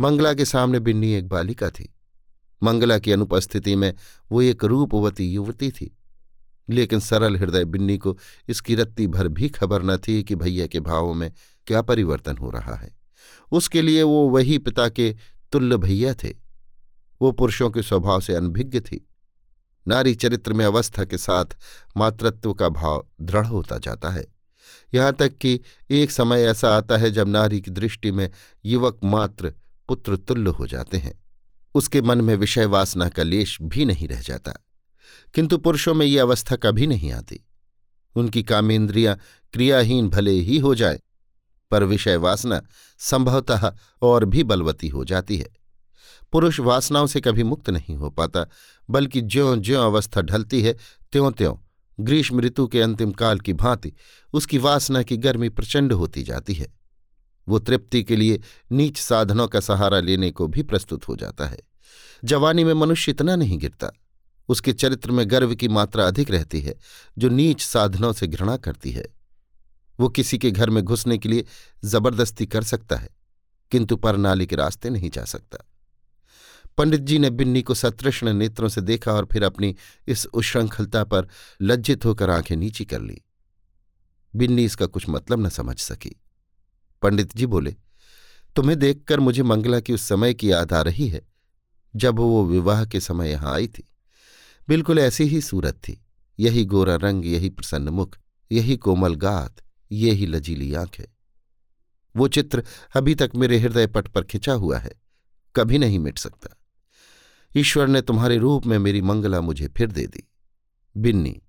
मंगला 0.00 0.34
के 0.34 0.44
सामने 0.44 0.80
बिन्नी 0.80 1.12
एक 1.12 1.28
बालिका 1.28 1.70
थी। 1.70 1.94
मंगला 2.62 2.98
की 2.98 3.12
अनुपस्थिति 3.12 3.76
में 3.76 3.94
वो 4.32 4.42
एक 4.42 4.64
रूपवती 4.64 5.32
युवती 5.32 5.70
थी। 5.70 5.94
लेकिन 6.70 7.00
सरल 7.00 7.36
हृदय 7.36 7.64
बिन्नी 7.64 7.98
को 7.98 8.18
इसकी 8.48 8.74
रत्ती 8.74 9.06
भर 9.06 9.28
भी 9.28 9.48
खबर 9.48 9.82
न 9.82 9.96
थी 9.96 10.22
कि 10.22 10.34
भैया 10.34 10.66
के 10.66 10.80
भावों 10.80 11.14
में 11.14 11.32
क्या 11.66 11.82
परिवर्तन 11.82 12.36
हो 12.36 12.50
रहा 12.50 12.74
है। 12.74 12.96
उसके 13.52 13.82
लिए 13.82 14.02
वो 14.02 14.28
वही 14.28 14.58
पिता 14.58 14.88
के 14.88 15.16
तुल्य 15.52 15.76
भैया 15.76 16.14
थे। 16.14 16.34
वो 17.22 17.32
पुरुषों 17.32 17.70
के 17.70 17.82
स्वभाव 17.82 18.20
से 18.20 18.34
अनभिज्ञ 18.34 18.80
थी। 18.80 19.08
नारी 19.88 20.14
चरित्र 20.14 20.52
में 20.52 20.64
अवस्था 20.64 21.04
के 21.04 21.18
साथ 21.18 21.44
मातृत्व 21.96 22.54
का 22.54 22.68
भाव 22.68 23.08
दृढ़ 23.20 23.46
होता 23.46 23.78
जाता 23.78 24.08
है। 24.08 24.26
यहाँ 24.94 25.12
तक 25.12 25.38
कि 25.38 25.60
एक 25.90 26.10
समय 26.10 26.42
ऐसा 26.42 26.76
आता 26.76 26.96
है 26.96 27.10
जब 27.10 27.28
नारी 27.28 27.60
की 27.60 27.70
दृष्टि 27.70 28.10
में 28.10 28.30
युवक 28.64 29.00
मात्र 29.04 29.54
पुत्र 29.88 30.16
तुल्य 30.16 30.50
हो 30.50 30.66
जाते 30.66 30.98
हैं। 30.98 31.27
उसके 31.78 32.02
मन 32.02 32.20
में 32.20 32.36
विषय 32.36 32.64
वासना 32.64 33.08
का 33.08 33.22
लेश 33.22 33.58
भी 33.62 33.84
नहीं 33.84 34.08
रह 34.08 34.20
जाता। 34.20 34.52
किंतु 35.34 35.58
पुरुषों 35.58 35.94
में 35.94 36.06
ये 36.06 36.18
अवस्था 36.18 36.56
कभी 36.56 36.86
नहीं 36.86 37.12
आती। 37.12 37.40
उनकी 38.16 38.42
कामेंद्रियाँ 38.42 39.18
क्रियाहीन 39.52 40.08
भले 40.08 40.30
ही 40.30 40.58
हो 40.58 40.74
जाए, 40.74 41.00
पर 41.70 41.84
विषय 41.84 42.16
वासना 42.16 42.62
संभवतः 42.98 43.72
और 44.02 44.24
भी 44.24 44.44
बलवती 44.44 44.88
हो 44.88 45.04
जाती 45.04 45.36
है। 45.36 45.48
पुरुष 46.32 46.60
वासनाओं 46.60 47.06
से 47.06 47.20
कभी 47.20 47.42
मुक्त 47.42 47.70
नहीं 47.70 47.96
हो 47.96 48.10
पाता, 48.10 48.46
बल्कि 48.90 49.20
ज्यों 49.20 49.60
ज्यों 49.60 49.84
अवस्था 49.84 50.20
ढलती 50.20 50.62
है 50.62 50.72
त्यों 51.12 51.32
त्यों 51.32 51.56
ग्रीष्म 52.00 52.40
ऋतु 52.40 52.66
के 52.66 52.82
अंतिम 52.82 53.12
काल 53.12 53.38
की 53.38 53.52
भांति 53.52 53.92
उसकी 54.32 54.58
वासना 54.58 55.02
की 55.02 55.16
गर्मी 55.16 55.48
प्रचंड 55.48 55.92
होती 55.92 56.22
जाती 56.22 56.54
है। 56.54 56.66
वो 57.48 57.58
तृप्ति 57.58 58.02
के 58.02 58.16
लिए 58.16 58.40
नीच 58.72 58.98
साधनों 58.98 59.48
का 59.48 59.60
सहारा 59.60 60.00
लेने 60.00 60.30
को 60.30 60.46
भी 60.46 60.62
प्रस्तुत 60.62 61.08
हो 61.08 61.16
जाता 61.16 61.46
है। 61.46 61.58
जवानी 62.24 62.64
में 62.64 62.74
मनुष्य 62.74 63.12
इतना 63.12 63.36
नहीं 63.36 63.58
गिरता। 63.58 63.90
उसके 64.48 64.72
चरित्र 64.72 65.10
में 65.10 65.30
गर्व 65.30 65.54
की 65.54 65.68
मात्रा 65.68 66.06
अधिक 66.06 66.30
रहती 66.30 66.60
है, 66.60 66.74
जो 67.18 67.28
नीच 67.28 67.62
साधनों 67.62 68.12
से 68.12 68.26
घृणा 68.26 68.56
करती 68.56 68.90
है। 68.90 69.04
वो 70.00 70.08
किसी 70.08 70.38
के 70.38 70.50
घर 70.50 70.70
में 70.70 70.84
घुसने 70.84 71.18
के 71.18 71.28
लिए 71.28 71.44
ज़बरदस्ती 71.84 72.46
कर 72.46 72.62
सकता 72.62 72.96
है, 72.96 73.08
किंतु 73.70 73.96
परनाली 73.96 74.46
के 74.46 74.56
रास्ते 74.56 74.90
नहीं 74.90 75.10
जा 75.10 75.24
सकता। 75.24 75.58
पंडित 76.78 77.00
जी 77.00 77.18
ने 77.18 77.30
बिन्नी 77.30 77.62
को 77.62 77.74
सतृष्ण 77.74 78.32
नेत्रों 78.32 78.68
से 78.68 78.80
देखा 78.80 79.12
और 79.12 79.28
फिर 79.32 79.42
अपनी 79.42 79.76
इस 80.08 80.26
उश्रृंखलता 80.26 81.04
पर 81.04 81.28
लज्जित 81.62 82.04
होकर 82.04 82.30
आँखें 82.30 82.56
नीची 82.56 82.84
कर 82.84 83.00
ली। 83.00 83.22
बिन्नी 84.36 84.64
इसका 84.64 84.86
कुछ 84.86 85.08
मतलब 85.08 85.46
न 85.46 85.48
समझ 85.48 85.78
सकी। 85.78 86.20
पंडित 87.02 87.36
जी 87.36 87.46
बोले, 87.46 87.76
तुम्हें 88.56 88.78
देखकर 88.78 89.20
मुझे 89.20 89.42
मंगला 89.42 89.80
की 89.80 89.92
उस 89.92 90.02
समय 90.02 90.34
की 90.34 90.52
याद 90.52 90.72
आ 90.72 90.82
रही 90.82 91.08
है। 91.08 91.27
जब 91.98 92.16
वो 92.16 92.44
विवाह 92.44 92.84
के 92.84 93.00
समय 93.00 93.30
यहाँ 93.30 93.54
आई 93.54 93.66
थी। 93.66 93.88
बिल्कुल 94.68 94.98
ऐसी 94.98 95.24
ही 95.24 95.40
सूरत 95.40 95.74
थी। 95.74 96.04
यही 96.40 96.64
गोरा 96.64 96.96
रंग, 96.96 97.26
यही 97.26 97.50
प्रसन्न 97.50 97.88
मुख, 97.88 98.18
यही 98.52 98.76
कोमल 98.76 99.14
गात, 99.14 99.56
यही 99.92 100.26
लजीली 100.26 100.74
आँखें। 100.74 101.04
वो 102.16 102.28
चित्र 102.28 102.64
अभी 102.96 103.14
तक 103.14 103.30
मेरे 103.36 103.58
हृदय 103.58 103.86
पट 103.86 104.08
पर 104.08 104.22
खिंचा 104.24 104.52
हुआ 104.52 104.78
है। 104.78 104.92
कभी 105.56 105.78
नहीं 105.78 105.98
मिट 105.98 106.18
सकता। 106.18 106.56
ईश्वर 107.56 107.86
ने 107.86 108.02
तुम्हारे 108.02 108.38
रूप 108.38 108.66
में 108.66 108.78
मेरी 108.78 109.02
मंगला 109.02 109.40
मुझे 109.40 109.68
फिर 109.68 109.92
दे 109.92 110.06
दी। 110.06 110.30
बिन्नी, 110.96 111.42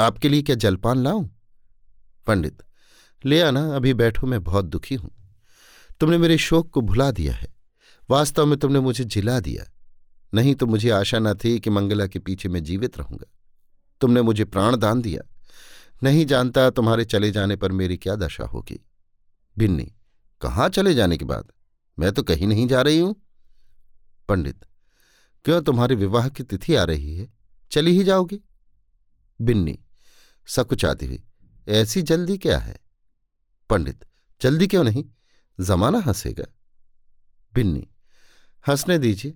आपके 0.00 0.28
लिए 0.28 0.42
क्या 0.42 0.56
जलपान 0.56 0.98
लाऊं? 0.98 1.28
पंडित, 2.26 2.62
ले 3.24 3.40
आना, 3.40 3.76
अभी 3.76 3.94
बैठो, 3.94 4.26
मैं 4.26 4.44
बहुत 4.44 4.64
दुखी 4.64 4.94
हूँ। 4.94 5.10
तुमने 6.00 6.18
मेरे 6.18 6.38
शोक 6.38 6.70
को 6.70 6.80
भुला 6.80 7.10
दिया 7.10 7.34
है। 7.34 7.54
वास्तव 8.10 8.46
में 8.46 8.58
तुमने 8.58 8.80
मुझे 8.80 9.04
जिला 9.04 9.40
दिया। 9.40 9.77
नहीं 10.32 10.54
तो 10.54 10.66
मुझे 10.66 10.90
आशा 10.90 11.18
न 11.18 11.34
थी 11.34 11.58
कि 11.60 11.70
मंगला 11.70 12.06
के 12.06 12.18
पीछे 12.18 12.48
मैं 12.48 12.62
जीवित 12.64 12.98
रहूँगा। 12.98 13.26
तुमने 14.00 14.22
मुझे 14.22 14.44
प्राण 14.44 14.76
दान 14.76 15.02
दिया। 15.02 15.22
नहीं 16.02 16.26
जानता 16.26 16.68
तुम्हारे 16.70 17.04
चले 17.04 17.30
जाने 17.30 17.56
पर 17.56 17.72
मेरी 17.72 17.96
क्या 17.96 18.16
दशा 18.16 18.44
होगी। 18.44 18.80
बिन्नी, 19.56 19.92
कहाँ 20.40 20.68
चले 20.68 20.94
जाने 20.94 21.16
के 21.16 21.24
बाद 21.24 21.52
मैं 21.98 22.12
तो 22.12 22.22
कहीं 22.22 22.46
नहीं 22.46 22.66
जा 22.68 22.82
रही 22.82 22.98
हूँ। 22.98 23.14
पंडित, 24.28 24.64
क्यों 25.44 25.60
तुम्हारे 25.62 25.94
विवाह 25.94 26.28
की 26.28 26.42
तिथि 26.42 26.74
आ 26.74 26.84
रही 26.84 27.16
है? 27.16 27.28
चली 27.70 27.92
ही 27.92 28.04
जाओगी। 28.04 28.40
बिन्नी, 29.40 29.78
सकुचाती 30.48 31.06
हुई, 31.06 31.22
ऐसी 31.68 32.02
जल्दी 32.02 32.38
क्या 32.38 32.58
है? 32.58 32.76
पंडित, 33.70 34.04
जल्दी 34.40 34.66
क्यों 34.66 34.84
नहीं? 34.84 35.04
जमाना 35.58 35.98
हंसेगा। 35.98 36.44
बिन्नी, 37.54 37.86
हंसने 38.64 38.98
दीजिए। 38.98 39.34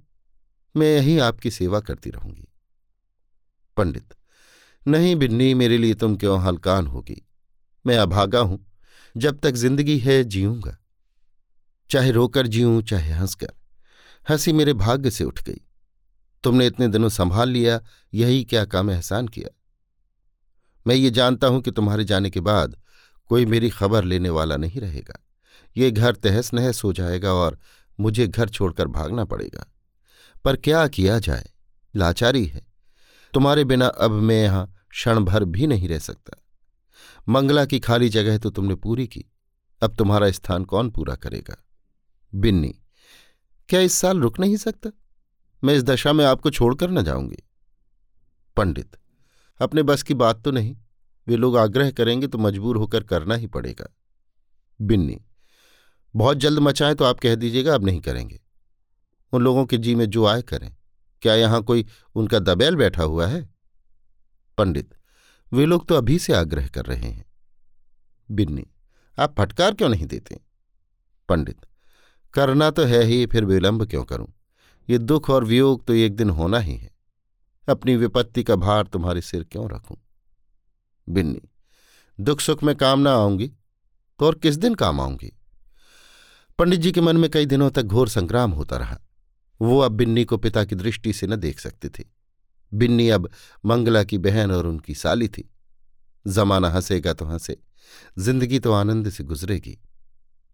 मैं 0.76 0.96
यही 0.96 1.18
आपकी 1.18 1.50
सेवा 1.50 1.80
करती 1.80 2.10
रहूँगी। 2.10 2.48
पंडित, 3.76 4.14
नहीं 4.88 5.16
बिन्नी, 5.16 5.54
मेरे 5.54 5.78
लिए 5.78 5.94
तुम 5.94 6.16
क्यों 6.16 6.42
हलकान 6.42 6.86
होगी? 6.86 7.28
मैं 7.86 7.98
अभागा 7.98 8.40
हूँ, 8.40 8.66
जब 9.16 9.38
तक 9.38 9.50
ज़िंदगी 9.50 9.98
है 9.98 10.24
जीऊँगा। 10.24 10.78
चाहे 11.90 12.10
रोकर 12.10 12.46
जीऊं, 12.46 12.82
चाहे 12.82 13.12
हंसकर, 13.12 13.52
हँसी 14.30 14.52
मेरे 14.52 14.72
भाग्य 14.72 15.10
से 15.10 15.24
उठ 15.24 15.42
गई। 15.42 15.60
तुमने 16.44 16.66
इतने 16.66 16.88
दिनों 16.88 17.08
संभाल 17.08 17.48
लिया, 17.48 17.80
यही 18.14 18.44
क्या 18.44 18.64
काम 18.64 18.90
एहसान 18.90 19.28
किया? 19.28 19.58
मैं 20.86 20.94
ये 20.94 21.10
जानता 21.10 21.46
हूँ 21.46 21.62
कि 21.62 21.70
तुम्हारे 21.70 22.04
जाने 22.04 22.30
के 22.30 22.40
बाद 22.40 22.76
कोई 23.26 23.46
मेरी 23.46 23.70
खबर 23.70 24.04
लेने 24.04 24.30
वाला 24.30 24.56
नहीं 24.56 24.80
रहेगा। 24.80 25.26
ये 25.76 25.90
घर 25.90 26.14
तहस 26.14 26.54
नहस 26.54 26.84
हो 26.84 26.92
जाएगा 26.92 27.32
और 27.32 27.58
मुझे 28.00 28.26
घर 28.26 28.48
छोड़कर 28.48 28.86
भागना 28.86 29.24
पड़ेगा। 29.24 29.71
पर 30.44 30.56
क्या 30.56 30.86
किया 30.88 31.18
जाए? 31.18 31.50
लाचारी 31.94 32.44
है। 32.46 32.66
तुम्हारे 33.34 33.64
बिना 33.64 33.86
अब 33.86 34.10
मैं 34.10 34.42
यहाँ 34.42 34.74
क्षण 34.90 35.20
भर 35.20 35.44
भी 35.44 35.66
नहीं 35.66 35.88
रह 35.88 35.98
सकता। 35.98 36.36
मंगला 37.28 37.64
की 37.64 37.78
खाली 37.80 38.08
जगह 38.08 38.38
तो 38.38 38.50
तुमने 38.50 38.74
पूरी 38.74 39.06
की। 39.06 39.24
अब 39.82 39.94
तुम्हारा 39.96 40.30
स्थान 40.30 40.64
कौन 40.64 40.90
पूरा 40.90 41.14
करेगा? 41.14 41.56
बिन्नी, 42.32 42.74
क्या 43.68 43.80
इस 43.80 43.92
साल 43.92 44.20
रुक 44.20 44.38
नहीं 44.40 44.56
सकता? 44.56 44.90
मैं 45.62 45.74
इस 45.74 45.82
दशा 45.82 46.12
में 46.12 46.24
आपको 46.24 46.50
छोड़कर 46.50 46.90
न 46.90 47.02
जाऊँगी। 47.04 47.42
पंडित, 48.56 48.96
अपने 49.60 49.82
बस 49.82 50.02
की 50.02 50.14
बात 50.14 50.42
तो 50.44 50.50
नहीं। 50.50 50.76
वे 51.26 51.36
लोग 51.36 51.56
आग्रह 51.56 51.90
करेंगे 51.90 52.26
तो 52.26 52.38
मजबूर 52.38 52.76
होकर 52.76 53.04
करना 53.04 53.34
ही 53.34 53.46
पड़ेगा। 53.46 53.88
बिन्नी, 54.80 55.20
बहुत 56.14 56.36
जल्द 56.36 56.58
मचाएँ 56.58 56.94
तो 56.94 57.04
आप 57.04 57.20
कह 57.20 57.34
दीजिएगा, 57.34 57.74
अब 57.74 57.84
नहीं 57.84 58.00
करेंगे। 58.00 58.40
उन 59.32 59.42
लोगों 59.42 59.64
के 59.66 59.78
जी 59.78 59.94
में 59.94 60.04
जो 60.06 60.26
आए 60.26 60.42
करें। 60.42 60.74
क्या 61.22 61.34
यहाँ 61.34 61.62
कोई 61.62 61.86
उनका 62.14 62.38
दबैल 62.38 62.76
बैठा 62.76 63.02
हुआ 63.02 63.26
है? 63.26 63.48
पंडित, 64.58 64.94
वे 65.52 65.66
लोग 65.66 65.86
तो 65.88 65.94
अभी 65.94 66.18
से 66.18 66.32
आग्रह 66.32 66.68
कर 66.68 66.84
रहे 66.84 67.10
हैं। 67.10 67.24
बिन्नी, 68.30 68.66
आप 69.18 69.34
फटकार 69.38 69.74
क्यों 69.74 69.88
नहीं 69.88 70.06
देते? 70.06 70.40
पंडित, 71.28 71.66
करना 72.34 72.70
तो 72.70 72.84
है 72.84 73.02
ही, 73.02 73.26
फिर 73.26 73.44
विलंब 73.44 73.86
क्यों 73.86 74.04
करूँ? 74.04 74.26
ये 74.88 74.98
दुख 74.98 75.30
और 75.30 75.44
वियोग 75.44 75.84
तो 75.86 75.94
एक 75.94 76.16
दिन 76.16 76.30
होना 76.30 76.58
ही 76.58 76.76
है। 76.76 76.90
अपनी 77.68 77.96
विपत्ति 77.96 78.42
का 78.42 78.56
भार 78.56 78.86
तुम्हारे 78.86 79.20
सिर 79.20 79.44
क्यों 79.44 79.68
रखूँ? 79.70 79.96
बिन्नी, 81.08 81.40
दुख 82.18 82.40
सुख 82.40 82.62
में 82.62 82.74
काम 82.76 83.00
ना 83.00 83.12
आऊँगी 83.12 83.48
तो 84.20 84.26
और 84.26 84.34
किस 84.34 84.56
दिन 84.56 84.74
काम 84.74 85.00
आऊँगी? 85.00 85.32
पंडित 86.58 86.80
जी 86.80 86.92
के 86.92 87.00
मन 87.00 87.16
में 87.16 87.30
कई 87.30 87.46
दिनों 87.46 87.70
तक 87.70 87.82
घोर 87.82 88.08
संग्राम 88.08 88.50
होता 88.50 88.76
रहा। 88.76 88.98
वो 89.62 89.78
अब 89.78 89.92
बिन्नी 89.92 90.24
को 90.24 90.36
पिता 90.36 90.64
की 90.64 90.74
दृष्टि 90.74 91.12
से 91.12 91.26
न 91.26 91.36
देख 91.36 91.60
सकते 91.60 91.88
थे। 91.88 92.04
बिन्नी 92.72 93.08
अब 93.08 93.28
मंगला 93.64 94.02
की 94.04 94.18
बहन 94.18 94.50
और 94.50 94.66
उनकी 94.66 94.94
साली 94.94 95.28
थी। 95.28 95.48
जमाना 96.26 96.70
हंसेगा 96.70 97.12
तो 97.12 97.24
हंसे, 97.24 97.56
ज़िंदगी 98.18 98.58
तो 98.58 98.72
आनंद 98.72 99.10
से 99.10 99.24
गुजरेगी। 99.24 99.78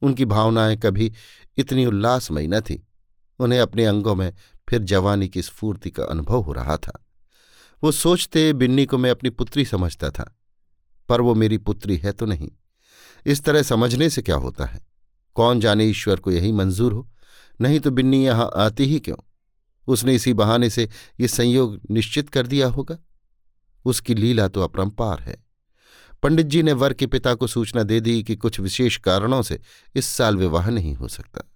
उनकी 0.03 0.25
भावनाएँ 0.25 0.77
कभी 0.77 1.12
इतनी 1.59 1.87
उल्लासमयी 1.87 2.49
न 2.49 2.61
थी। 2.61 2.83
उन्हें 3.41 3.61
अपने 3.61 3.85
अंगों 3.85 4.15
में 4.15 4.33
फिर 4.69 4.83
जवानी 4.83 5.29
की 5.29 5.43
स्फूर्ति 5.43 5.91
का 5.91 6.05
अनुभव 6.05 6.41
हो 6.41 6.53
रहा 6.53 6.77
था। 6.77 7.05
वो 7.83 7.93
सोचते 7.93 8.53
बिन्नी 8.53 8.87
को 8.87 8.99
मैं 8.99 9.11
अपनी 9.11 9.31
पुत्री 9.31 9.65
समझता 9.65 10.11
था, 10.11 10.37
पर 11.09 11.21
वो 11.21 11.35
मेरी 11.35 11.59
पुत्री 11.59 11.97
है 11.97 12.12
तो 12.12 12.27
नहीं। 12.27 12.50
इस 13.27 13.43
तरह 13.43 13.62
समझने 13.62 14.11
से 14.11 14.23
क्या 14.23 14.37
होता 14.37 14.65
है? 14.65 14.81
कौन 15.37 15.61
जाने 15.61 15.85
ईश्वर 15.85 16.21
को 16.21 16.31
यही 16.31 16.53
मंजूर 16.53 16.93
हो? 16.93 17.09
नहीं 17.61 17.81
तो 17.81 17.91
बिन्नी 17.91 18.25
यहाँ 18.27 18.50
आती 18.57 18.85
ही 18.85 19.00
क्यों? 19.00 19.17
उसने 19.87 20.15
इसी 20.15 20.33
बहाने 20.33 20.71
से 20.71 20.88
ये 21.21 21.29
संयोग 21.29 21.81
निश्चित 21.91 22.29
कर 22.29 22.47
दिया 22.47 22.69
होगा। 22.69 22.99
उसकी 23.85 24.15
लीला 24.15 24.49
तो 24.49 24.62
अपरंपार 24.62 25.21
है। 25.21 25.45
पंडित 26.23 26.47
जी 26.47 26.62
ने 26.62 26.73
वर 26.73 26.93
के 26.93 27.07
पिता 27.07 27.35
को 27.35 27.47
सूचना 27.47 27.83
दे 27.83 28.00
दी 28.00 28.23
कि 28.23 28.37
कुछ 28.37 28.61
विशेष 28.61 28.97
कारणों 28.97 29.43
से 29.43 29.61
इस 29.95 30.07
साल 30.07 30.37
विवाह 30.37 30.71
नहीं 30.71 30.95
हो 30.95 31.09
सकता। 31.09 31.53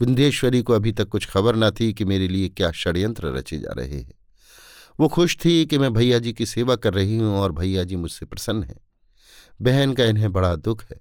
विंध्येश्वरी 0.00 0.62
को 0.62 0.72
अभी 0.72 0.92
तक 0.92 1.08
कुछ 1.08 1.26
खबर 1.26 1.56
न 1.56 1.70
थी 1.70 1.92
कि 1.92 2.04
मेरे 2.04 2.28
लिए 2.28 2.48
क्या 2.48 2.72
षड्यंत्र 2.72 3.26
रचे 3.26 3.58
जा 3.58 3.72
रहे 3.72 4.00
हैं। 4.00 4.14
वो 5.00 5.08
खुश 5.08 5.36
थी 5.44 5.66
कि 5.66 5.78
मैं 5.78 5.92
भैया 5.92 6.18
जी 6.18 6.32
की 6.32 6.46
सेवा 6.46 6.76
कर 6.76 6.94
रही 6.94 7.16
हूँ 7.16 7.36
और 7.36 7.52
भैया 7.52 7.84
जी 7.84 7.96
मुझसे 7.96 8.26
प्रसन्न 8.26 8.62
हैं। 8.62 8.80
बहन 9.62 9.92
का 9.92 10.04
इन्हें 10.04 10.32
बड़ा 10.32 10.56
दुख 10.56 10.84
है। 10.84 11.00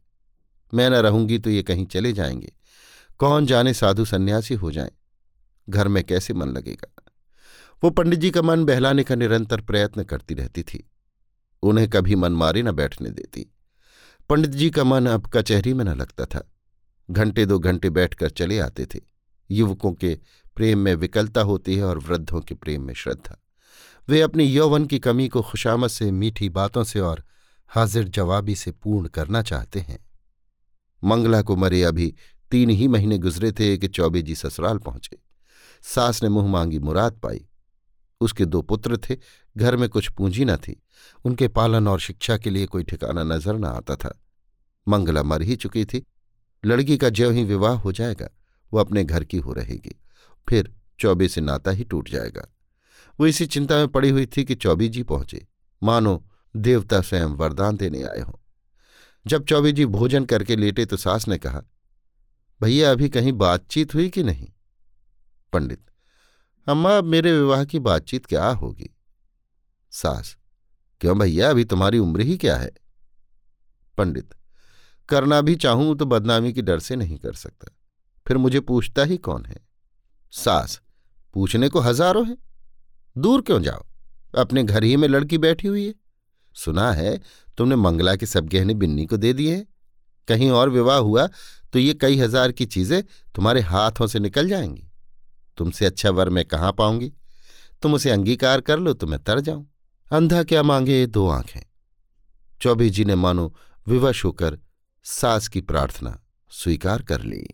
मैं 0.74 0.90
न 0.90 0.94
रहूँगी 0.94 1.40
तो 1.40 1.50
ये 1.50 1.64
कहीं 1.64 1.86
चले 1.86 2.14
जाएँगे। 2.14 2.54
कौन 3.22 3.46
जाने 3.46 3.74
साधु 3.74 4.06
सन्यासी 4.06 4.54
हो 4.54 4.72
जाएँ? 4.72 4.92
घर 5.70 5.88
में 5.88 6.04
कैसे 6.04 6.34
मन 6.34 6.48
लगेगा? 6.48 6.94
वो 7.84 7.90
पंडित 7.90 8.20
जी 8.20 8.32
का 8.32 8.42
मन 8.42 8.66
बहलाने 8.66 9.04
का 9.04 9.16
निरंतर 9.16 9.62
प्रयत्न 9.62 10.04
करती 10.04 10.34
रहती 10.34 10.64
थी। 10.64 10.92
उन्हें 11.64 11.90
कभी 11.90 12.16
मन 12.16 12.32
मारे 12.32 12.62
न 12.62 12.72
बैठने 12.72 13.10
देती। 13.10 13.54
पंडित 14.30 14.52
जी 14.52 14.70
का 14.70 14.84
मन 14.84 15.06
अब 15.06 15.28
कचहरी 15.34 15.74
में 15.74 15.86
न 15.86 15.90
लगता 15.90 16.26
था। 16.26 16.52
घंटे 17.12 17.46
दो 17.46 17.60
घंटे 17.60 17.90
बैठकर 17.90 18.30
चले 18.30 18.60
आते 18.60 18.86
थे। 18.86 19.00
युवकों 19.52 19.94
के 19.94 20.20
प्रेम 20.56 20.80
में 20.80 20.96
विकलता 20.96 21.42
होती 21.42 21.76
है 21.76 21.84
और 21.84 22.00
वृद्धों 22.00 22.42
के 22.42 22.56
प्रेम 22.56 22.82
में 22.82 22.94
श्रद्धा। 22.94 23.44
वे 24.10 24.22
अपनी 24.22 24.44
यौवन 24.44 24.86
की 24.86 25.00
कमी 25.00 25.28
को 25.28 25.42
खुशामद 25.42 25.90
से, 25.90 26.12
मीठी 26.12 26.50
बातों 26.50 26.84
से 26.84 27.00
और 27.00 27.24
हाजिर 27.68 28.08
जवाबी 28.08 28.56
से 28.56 28.72
पूर्ण 28.72 29.08
करना 29.08 29.42
चाहते 29.42 29.80
हैं। 29.80 30.10
मंगला 31.04 31.42
को 31.42 31.56
मरे 31.56 31.84
अभी 31.84 32.16
तीन 32.52 32.70
ही 32.70 32.88
महीने 32.88 33.18
गुजरे 33.18 33.52
थे 33.52 33.78
कि 33.78 33.88
चौबे 33.88 34.22
जी 34.22 34.36
ससुराल 34.36 34.78
पहुँचे। 34.78 35.18
सास 35.82 36.24
ने 36.24 36.30
मुँह 36.30 36.48
मांगी 36.48 36.80
मुराद 36.80 37.14
पाई। 37.14 37.46
उसके 38.22 38.46
दो 38.46 38.62
पुत्र 38.62 38.98
थे, 38.98 39.18
घर 39.58 39.76
में 39.76 39.90
कुछ 39.90 40.10
पूंजी 40.10 40.46
न 40.46 40.56
थी। 40.56 40.84
उनके 41.26 41.48
पालन 41.48 41.88
और 41.88 42.00
शिक्षा 42.00 42.38
के 42.38 42.50
लिए 42.50 42.66
कोई 42.66 42.84
ठिकाना 42.84 43.24
नज़र 43.24 43.56
न 43.56 43.66
आता 43.66 43.96
था। 43.96 44.22
मंगला 44.88 45.24
मर 45.24 45.42
ही 45.42 45.56
चुकी 45.56 45.86
थी। 45.86 46.06
लड़की 46.66 46.98
का 46.98 47.10
ज्यों 47.10 47.34
ही 47.34 47.44
विवाह 47.44 47.74
हो 47.74 47.92
जाएगा, 47.92 48.30
वो 48.74 48.80
अपने 48.80 49.04
घर 49.04 49.24
की 49.24 49.38
हो 49.38 49.54
रहेगी। 49.54 50.02
फिर 50.50 50.76
चौबे 51.00 51.28
से 51.28 51.42
नाता 51.42 51.72
ही 51.72 51.84
टूट 51.84 52.10
जाएगा। 52.10 52.56
वो 53.20 53.28
इसी 53.28 53.46
चिंता 53.46 53.76
में 53.76 53.88
पड़ी 53.88 54.10
हुई 54.10 54.26
थी 54.26 54.44
कि 54.44 54.56
चौबी 54.56 54.90
जी 54.90 55.04
पहुँचे। 55.04 55.48
मानो, 55.84 56.28
देवता 56.56 57.02
स्वयं 57.02 57.26
वरदान 57.26 57.78
देने 57.78 58.04
आए 58.04 58.20
हों। 58.20 58.34
जब 59.28 59.46
चौबे 59.46 59.72
जी 59.72 59.86
भोजन 59.86 60.26
करके 60.26 60.56
लेटे 60.56 60.86
तो 60.86 60.98
सास 60.98 61.28
ने 61.28 61.38
कहा 61.38 61.64
भैया, 62.62 62.92
अभी 62.92 63.10
कहीं 63.10 63.32
बातचीत 63.34 63.94
हुई 63.96 64.10
कि 64.10 64.24
नहीं? 64.24 64.48
पंडित, 65.54 65.86
अम्मा, 66.68 66.98
अब 66.98 67.04
मेरे 67.04 67.32
विवाह 67.34 67.64
की 67.66 67.80
बातचीत 67.80 68.26
क्या 68.26 68.48
होगी? 68.48 68.90
सास, 69.92 70.38
क्यों 71.02 71.20
भैया, 71.20 71.50
अभी 71.50 71.66
तुम्हारी 71.66 71.98
उम्र 71.98 72.22
ही 72.22 72.38
क्या 72.38 72.58
है? 72.58 72.72
पंडित, 73.98 74.34
करना 75.10 75.42
भी 75.42 75.56
चाहूँ 75.56 75.98
तो 75.98 76.06
बदनामी 76.06 76.54
की 76.54 76.62
डर 76.62 76.80
से 76.80 76.96
नहीं 76.96 77.18
कर 77.18 77.34
सकता। 77.34 77.78
फिर 78.28 78.38
मुझे 78.38 78.60
पूछता 78.60 79.04
ही 79.04 79.18
कौन 79.18 79.46
है? 79.46 79.58
सास, 80.32 80.82
पूछने 81.34 81.70
को 81.70 81.80
हज़ारों 81.80 82.28
हैं। 82.28 82.38
दूर 83.18 83.42
क्यों 83.42 83.62
जाओ? 83.62 83.86
अपने 84.38 84.64
घर 84.64 84.84
ही 84.84 84.96
में 84.98 85.08
लड़की 85.08 85.38
बैठी 85.38 85.68
हुई 85.68 85.88
है। 85.88 85.94
सुना 86.56 86.92
है, 86.92 87.22
तुमने 87.58 87.76
मंगला 87.76 88.16
के 88.16 88.26
सब 88.26 88.48
गहने 88.48 88.74
बिन्नी 88.74 89.06
को 89.06 89.18
दे 89.18 89.34
दिए 89.34 89.56
हैं। 89.56 89.68
कहीं 90.28 90.52
और 90.52 90.70
विवाह 90.70 90.98
हुआ 90.98 91.30
तो 91.74 91.80
ये 91.80 91.94
कई 91.94 92.18
हज़ार 92.18 92.52
की 92.52 92.66
चीज़ें 92.66 93.02
तुम्हारे 93.36 93.62
हाथों 93.62 94.08
से 94.08 94.20
निकल 94.20 94.50
जाएँगी। 94.50 94.88
तुमसे 95.58 95.86
अच्छा 95.86 96.10
वर 96.10 96.30
मैं 96.30 96.46
कहाँ 96.46 96.72
पाऊँगी? 96.72 97.12
तुम 97.84 97.94
उसे 97.94 98.10
अंगीकार 98.10 98.62
कर 98.62 98.80
लो 98.80 98.94
तो 98.94 99.08
मैं 99.08 99.20
तर 99.20 99.40
जाऊँ। 99.40 99.68
अंधा 100.12 100.44
क्या 100.44 100.64
मांगे 100.64 101.06
दो 101.08 101.28
आँखें? 101.28 101.62
चौबे 102.62 102.90
जी 102.90 103.06
ने 103.06 103.16
मानो 103.16 103.54
विवश 103.88 104.24
होकर 104.26 104.58
सास 105.06 105.48
की 105.48 105.62
प्रार्थना 105.62 106.18
स्वीकार 106.52 107.02
कर 107.02 107.22
ली। 107.22 107.48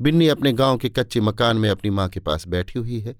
बिन्नी 0.00 0.28
अपने 0.28 0.52
गाँव 0.52 0.76
के 0.78 0.88
कच्चे 0.88 1.20
मकान 1.20 1.56
में 1.56 1.68
अपनी 1.70 1.90
माँ 1.90 2.08
के 2.08 2.20
पास 2.20 2.46
बैठी 2.48 2.78
हुई 2.78 3.00
है। 3.00 3.16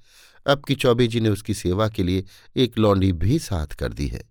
अब 0.46 0.62
की 0.64 0.74
चौबे 0.74 1.06
जी 1.06 1.20
ने 1.20 1.28
उसकी 1.28 1.54
सेवा 1.54 1.88
के 1.88 2.02
लिए 2.02 2.24
एक 2.56 2.78
लौंडी 2.78 3.12
भी 3.12 3.38
साथ 3.38 3.74
कर 3.74 3.92
दी 3.92 4.06
है। 4.06 4.22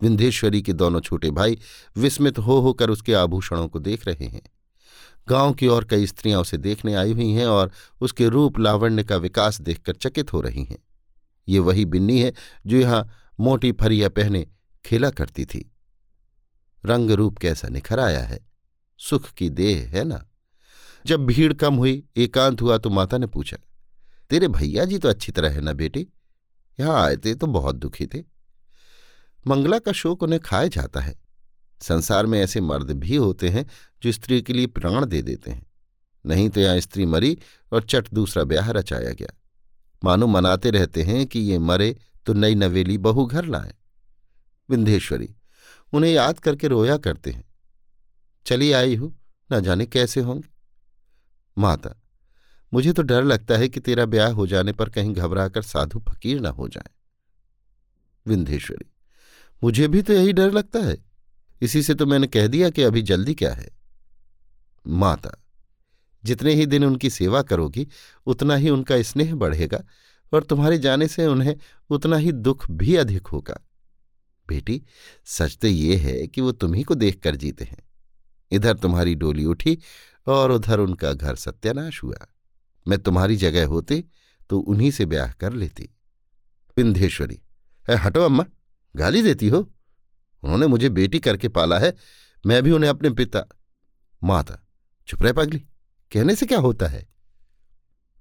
विंध्येश्वरी 0.00 0.62
के 0.62 0.72
दोनों 0.72 1.00
छोटे 1.00 1.30
भाई 1.30 1.58
विस्मित 1.96 2.38
हो 2.38 2.58
होकर 2.60 2.90
उसके 2.90 3.14
आभूषणों 3.14 3.68
को 3.68 3.78
देख 3.78 4.06
रहे 4.08 4.26
हैं। 4.26 4.42
गाँव 5.28 5.52
की 5.54 5.66
और 5.66 5.84
कई 5.84 6.06
स्त्रियाँ 6.06 6.40
उसे 6.40 6.56
देखने 6.56 6.94
आई 6.94 7.12
हुई 7.12 7.30
हैं 7.30 7.46
और 7.46 7.70
उसके 8.00 8.28
रूप 8.28 8.58
लावण्य 8.58 9.04
का 9.04 9.16
विकास 9.16 9.60
देखकर 9.60 9.94
चकित 9.94 10.32
हो 10.32 10.40
रही 10.40 10.64
हैं। 10.64 10.78
ये 11.48 11.58
वही 11.58 11.84
बिन्नी 11.84 12.20
है 12.20 12.32
जो 12.66 12.76
यहाँ 12.76 13.06
मोटी 13.40 13.72
फरिया 13.72 14.08
पहने 14.08 14.46
खेला 14.84 15.10
करती 15.10 15.44
थी। 15.44 15.70
रंग 16.84 17.10
रूप 17.10 17.38
कैसा 17.38 17.68
निखर 17.68 18.00
आया 18.00 18.20
है। 18.20 18.38
सुख 19.00 19.30
की 19.30 19.48
देह 19.50 19.88
है 19.88 20.04
ना। 20.04 20.24
जब 21.04 21.26
भीड़ 21.26 21.52
कम 21.52 21.74
हुई, 21.74 22.02
एकांत 22.16 22.60
हुआ 22.62 22.78
तो 22.78 22.90
माता 22.90 23.18
ने 23.18 23.26
पूछा, 23.26 23.56
तेरे 24.30 24.48
भैया 24.48 24.84
जी 24.84 24.98
तो 24.98 25.08
अच्छी 25.08 25.32
तरह 25.32 25.50
है 25.50 25.60
ना 25.60 25.72
बेटी? 25.72 26.06
यहाँ 26.78 27.00
आए 27.04 27.16
थे 27.16 27.34
तो 27.34 27.46
बहुत 27.46 27.76
दुखी 27.76 28.06
थे। 28.06 28.22
मंगला 29.46 29.78
का 29.78 29.92
शोक 29.92 30.22
उन्हें 30.22 30.40
खाए 30.40 30.68
जाता 30.68 31.00
है। 31.00 31.14
संसार 31.82 32.26
में 32.26 32.38
ऐसे 32.40 32.60
मर्द 32.60 32.90
भी 32.90 33.16
होते 33.16 33.48
हैं 33.48 33.66
जो 34.02 34.12
स्त्री 34.12 34.40
के 34.42 34.52
लिए 34.52 34.66
प्राण 34.68 35.06
दे 35.06 35.22
देते 35.22 35.50
हैं। 35.50 35.66
नहीं 36.24 36.48
तो 36.48 36.60
यहाँ 36.60 36.80
स्त्री 36.80 37.06
मरी 37.06 37.36
और 37.72 37.82
चट 37.82 38.08
दूसरा 38.14 38.44
ब्याह 38.44 38.70
रचाया 38.70 39.12
गया। 39.12 39.32
मानो 40.02 40.26
मनाते 40.26 40.70
रहते 40.70 41.02
हैं 41.02 41.26
कि 41.26 41.40
ये 41.40 41.58
मरे 41.58 41.96
तो 42.26 42.32
नई 42.32 42.54
नवेली 42.54 42.98
बहू 42.98 43.26
घर 43.26 43.44
लाए। 43.44 43.74
विंध्येश्वरी, 44.68 45.28
उन्हें 45.92 46.12
याद 46.12 46.38
करके 46.38 46.68
रोया 46.68 46.96
करते 46.96 47.30
हैं। 47.30 47.44
चली 48.46 48.70
आई 48.72 48.94
हूँ, 48.96 49.14
न 49.50 49.60
जाने 49.60 49.86
कैसे 49.86 50.20
होंगे। 50.20 50.48
माता, 51.56 51.94
मुझे 52.72 52.92
तो 52.92 53.02
डर 53.02 53.24
लगता 53.24 53.56
है 53.56 53.68
कि 53.68 53.80
तेरा 53.80 54.04
ब्याह 54.06 54.32
हो 54.32 54.46
जाने 54.46 54.72
पर 54.72 54.88
कहीं 54.88 55.12
घबराकर 55.14 55.62
साधु 55.62 56.00
फकीर 56.00 56.40
न 56.40 56.46
हो 56.46 56.68
जाए। 56.68 56.90
विंध्येश्वरी, 58.26 58.90
मुझे 59.62 59.88
भी 59.88 60.02
तो 60.02 60.12
यही 60.12 60.32
डर 60.32 60.52
लगता 60.52 60.78
है। 60.78 60.96
इसी 61.62 61.82
से 61.82 61.94
तो 61.94 62.06
मैंने 62.06 62.26
कह 62.26 62.46
दिया 62.46 62.70
कि 62.70 62.82
अभी 62.82 63.02
जल्दी 63.02 63.34
क्या 63.34 63.52
है। 63.52 63.68
माता, 64.86 65.44
जितने 66.24 66.54
ही 66.54 66.66
दिन 66.66 66.84
उनकी 66.84 67.10
सेवा 67.10 67.42
करोगी, 67.42 67.88
उतना 68.26 68.56
ही 68.56 68.70
उनका 68.70 69.02
स्नेह 69.02 69.34
बढ़ेगा 69.34 69.82
और 70.32 70.42
तुम्हारे 70.42 70.78
जाने 70.78 71.08
से 71.08 71.26
उन्हें 71.26 71.56
उतना 71.90 72.16
ही 72.16 72.32
दुख 72.32 72.70
भी 72.70 72.96
अधिक 72.96 73.26
होगा। 73.26 73.60
बेटी, 74.48 74.82
सच 75.24 75.58
तो 75.58 75.68
ये 75.68 75.96
है 75.96 76.26
कि 76.26 76.40
वो 76.40 76.52
तुम्ही 76.52 76.82
को 76.82 76.94
देखकर 76.94 77.36
जीते 77.36 77.64
हैं। 77.64 77.82
इधर 78.50 78.76
तुम्हारी 78.76 79.14
डोली 79.14 79.44
उठी 79.44 79.78
और 80.26 80.50
उधर 80.50 80.80
उनका 80.80 81.12
घर 81.12 81.36
सत्यानाश 81.36 82.02
हुआ। 82.02 82.26
मैं 82.88 82.98
तुम्हारी 82.98 83.36
जगह 83.36 83.66
होती 83.66 84.04
तो 84.50 84.58
उन्हीं 84.58 84.90
से 84.90 85.06
ब्याह 85.06 85.32
कर 85.32 85.52
लेती। 85.52 85.88
विंध्येश्वरी 86.76 87.40
हटो 87.90 88.20
अम्मा, 88.20 88.44
गाली 88.96 89.22
देती 89.22 89.48
हो? 89.48 89.71
उन्होंने 90.42 90.66
मुझे 90.66 90.88
बेटी 90.88 91.20
करके 91.20 91.48
पाला 91.48 91.78
है, 91.78 91.94
मैं 92.46 92.62
भी 92.62 92.70
उन्हें 92.70 92.90
अपने 92.90 93.10
पिता, 93.10 93.44
माता, 94.24 94.58
चुप 95.08 95.22
रहे 95.22 95.32
पगली, 95.32 95.58
कहने 96.12 96.34
से 96.36 96.46
क्या 96.46 96.58
होता 96.58 96.86
है? 96.86 97.06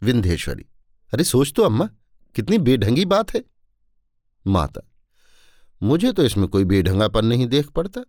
विंध्येश्वरी, 0.01 0.65
अरे 1.13 1.23
सोच 1.23 1.53
तो 1.53 1.63
अम्मा, 1.63 1.89
कितनी 2.35 2.57
बेढंगी 2.57 3.05
बात 3.05 3.33
है। 3.35 3.43
माता, 4.47 4.81
मुझे 5.83 6.11
तो 6.11 6.23
इसमें 6.23 6.47
कोई 6.47 6.63
बेढंगापन 6.63 7.25
नहीं 7.25 7.47
देख 7.47 7.69
पड़ता। 7.69 8.01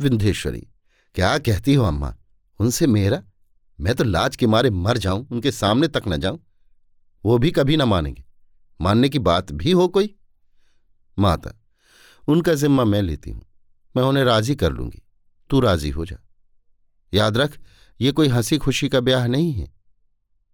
विंध्येश्वरी, 0.00 0.66
क्या 1.14 1.38
कहती 1.38 1.74
हो 1.74 1.84
अम्मा, 1.84 2.14
उनसे 2.60 2.86
मेरा, 2.86 3.22
मैं 3.80 3.94
तो 3.94 4.04
लाज 4.04 4.36
के 4.36 4.46
मारे 4.46 4.70
मर 4.70 4.98
जाऊँ, 4.98 5.26
उनके 5.30 5.50
सामने 5.50 5.88
तक 5.88 6.02
न 6.08 6.16
जाऊँ। 6.16 6.40
वो 7.24 7.38
भी 7.38 7.50
कभी 7.50 7.76
ना 7.76 7.84
मानेंगे, 7.84 8.24
मानने 8.80 9.08
की 9.08 9.18
बात 9.18 9.52
भी 9.52 9.70
हो 9.70 9.88
कोई? 9.88 10.14
माता 11.18 11.59
उनका 12.30 12.54
जिम्मा 12.54 12.84
मैं 12.84 13.02
लेती 13.02 13.30
हूँ। 13.30 13.46
मैं 13.96 14.02
उन्हें 14.02 14.24
राज़ी 14.24 14.54
कर 14.54 14.72
लूँगी। 14.72 15.02
तू 15.50 15.60
राज़ी 15.60 15.90
हो 15.90 16.06
जा। 16.06 16.16
याद 17.14 17.36
रख, 17.36 17.58
ये 18.00 18.12
कोई 18.12 18.28
हँसी 18.28 18.58
खुशी 18.58 18.88
का 18.88 19.00
ब्याह 19.00 19.26
नहीं 19.26 19.52
है। 19.52 19.72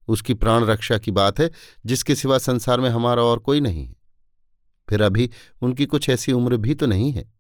उसकी 0.09 0.35
प्राण 0.35 0.65
रक्षा 0.65 0.99
की 0.99 1.11
बात 1.11 1.41
है, 1.41 1.51
जिसके 1.87 2.15
सिवा 2.15 2.39
संसार 2.39 2.81
में 2.81 2.91
हमारा 2.91 3.23
और 3.23 3.39
कोई 3.39 3.61
नहीं 3.61 3.87
है। 3.87 3.97
फिर 4.89 5.03
अभी 5.03 5.31
उनकी 5.63 5.87
कुछ 5.87 6.11
ऐसी 6.11 6.33
उम्र 6.33 6.57
भी 6.57 6.75
तो 6.75 6.87
नहीं 6.87 7.13
है। 7.13 7.33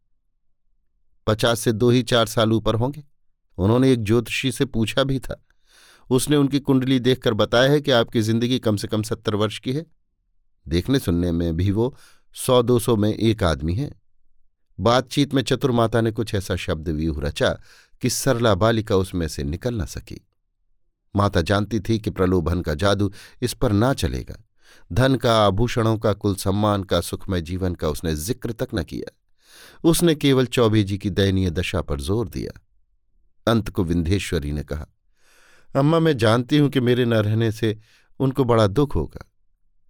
पचास 1.26 1.60
से 1.60 1.72
दो 1.72 1.90
ही 1.90 2.02
चार 2.02 2.26
साल 2.26 2.52
ऊपर 2.52 2.74
होंगे। 2.74 3.04
उन्होंने 3.58 3.92
एक 3.92 4.04
ज्योतिषी 4.04 4.52
से 4.52 4.64
पूछा 4.64 5.04
भी 5.04 5.18
था। 5.18 5.46
उसने 6.10 6.36
उनकी 6.36 6.60
कुंडली 6.60 7.00
देखकर 7.00 7.34
बताया 7.34 7.70
है 7.70 7.80
कि 7.80 7.90
आपकी 7.90 8.20
ज़िंदगी 8.20 8.58
कम 8.58 8.76
से 8.76 8.88
कम 8.88 9.02
सत्तर 9.02 9.34
वर्ष 9.34 9.58
की 9.58 9.72
है। 9.72 9.86
देखने 10.68 10.98
सुनने 10.98 11.32
में 11.32 11.56
भी 11.56 11.70
वो 11.70 11.96
सौ 12.34 12.62
दो 12.62 12.78
सौ 12.78 12.96
में 12.96 13.14
एक 13.14 13.42
आदमी 13.42 13.74
है। 13.74 14.05
बातचीत 14.78 15.34
में 15.34 15.42
चतुर्माता 15.42 16.00
ने 16.00 16.10
कुछ 16.10 16.34
ऐसा 16.34 16.56
शब्द 16.56 16.88
व्यूह 16.88 17.20
रचा 17.20 17.50
कि 18.02 18.10
सरला 18.10 18.54
बालिका 18.54 18.96
उसमें 18.96 19.28
से 19.28 19.42
निकल 19.42 19.74
न 19.74 19.84
सकी। 19.84 20.20
माता 21.14 21.40
जानती 21.40 21.80
थी 21.80 21.98
कि 21.98 22.10
प्रलोभन 22.10 22.60
का 22.62 22.74
जादू 22.74 23.12
इस 23.42 23.54
पर 23.54 23.72
ना 23.72 23.92
चलेगा। 23.94 24.36
धन 24.92 25.14
का, 25.16 25.46
आभूषणों 25.46 25.96
का, 25.98 26.12
कुल 26.12 26.34
सम्मान 26.34 26.82
का, 26.82 27.00
सुखमय 27.00 27.40
जीवन 27.40 27.74
का 27.74 27.88
उसने 27.88 28.14
ज़िक्र 28.14 28.52
तक 28.52 28.68
न 28.74 28.82
किया। 28.82 29.12
उसने 29.84 30.14
केवल 30.14 30.46
चौबे 30.46 30.82
जी 30.82 30.98
की 30.98 31.10
दयनीय 31.10 31.50
दशा 31.50 31.80
पर 31.80 32.00
ज़ोर 32.00 32.28
दिया। 32.28 32.60
अंत 33.46 33.70
को 33.70 33.84
विंध्येश्वरी 33.84 34.52
ने 34.52 34.62
कहा, 34.62 34.86
अम्मा, 35.76 35.98
मैं 35.98 36.16
जानती 36.16 36.58
हूँ 36.58 36.68
कि 36.70 36.80
मेरे 36.80 37.04
न 37.04 37.14
रहने 37.14 37.52
से 37.52 37.78
उनको 38.20 38.44
बड़ा 38.44 38.66
दुख 38.66 38.94
होगा। 38.96 39.32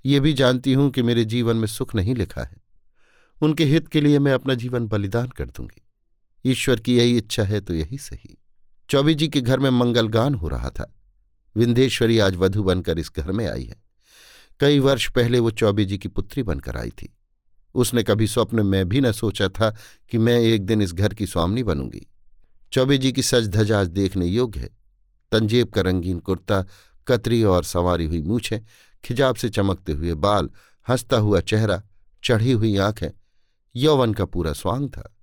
ये 0.05 0.21
भी 0.21 0.33
जानती 0.33 0.73
हूँ 0.73 0.91
कि 0.91 1.03
मेरे 1.03 1.25
जीवन 1.25 1.57
में 1.57 1.67
सुख 1.67 1.95
नहीं 1.95 2.15
लिखा 2.15 2.43
है। 2.43 2.66
उनके 3.43 3.65
हित 3.65 3.89
के 3.89 4.01
लिए 4.01 4.19
मैं 4.19 4.33
अपना 4.33 4.55
जीवन 4.55 4.87
बलिदान 4.87 5.29
कर 5.29 5.47
दूँगी। 5.47 5.83
ईश्वर 6.51 6.81
की 6.81 6.97
यही 6.97 7.17
इच्छा 7.17 7.43
है 7.43 7.61
तो 7.61 7.75
यही 7.75 7.99
सही। 7.99 8.39
चौबी 8.91 9.15
जी 9.15 9.29
के 9.29 9.41
घर 9.41 9.59
में 9.59 9.71
मंगलगान 9.71 10.35
हो 10.35 10.49
रहा 10.49 10.71
था। 10.71 10.95
विंध्येश्वरी 11.57 12.19
आज 12.19 12.37
वधु 12.37 12.63
बनकर 12.63 12.99
इस 12.99 13.13
घर 13.17 13.33
में 13.33 13.47
आई 13.47 13.65
है। 13.65 13.77
कई 14.61 14.79
वर्ष 14.79 15.11
पहले 15.11 15.39
वो 15.39 15.51
चौबे 15.51 15.85
जी 15.85 15.99
की 15.99 16.09
पुत्री 16.09 16.43
बनकर 16.43 16.77
आई 16.77 16.91
थी। 16.91 17.17
उसने 17.75 18.03
कभी 18.03 18.27
स्वप्न 18.27 18.67
में 18.67 18.89
भी 18.89 19.01
न 19.01 19.13
सोचा 19.13 19.49
था 19.49 19.77
कि 20.11 20.19
मैं 20.19 20.41
एक 20.41 20.67
दिन 20.67 20.83
इस 20.83 20.93
घर 20.93 21.15
की 21.15 21.27
स्वामनी 21.27 21.63
बनूँगी। 21.63 22.07
चौबे 22.73 22.99
जी 22.99 23.13
की 23.13 23.23
सज 23.23 23.49
धजाज 23.49 23.89
देखने 23.89 24.27
योग्य 24.27 24.61
है। 24.61 24.71
तंजेब 25.33 25.69
का 25.69 25.81
रंगीन 25.81 26.19
कुर्ता, 26.19 26.65
कतरी 27.09 27.43
और 27.43 27.65
संवारी 27.65 28.05
हुई 28.05 28.23
मूछें, 28.23 28.61
खिजाब 29.05 29.35
से 29.35 29.49
चमकते 29.49 29.93
हुए 29.93 30.15
बाल, 30.15 30.51
हंसता 30.89 31.17
हुआ 31.17 31.41
चेहरा, 31.41 31.83
चढ़ी 32.25 32.53
हुई 32.53 32.77
आँखें 32.77 33.09
यौवन 33.77 34.15
का 34.15 34.25
पूरा 34.25 34.53
स्वांग 34.53 34.89
था। 34.89 35.17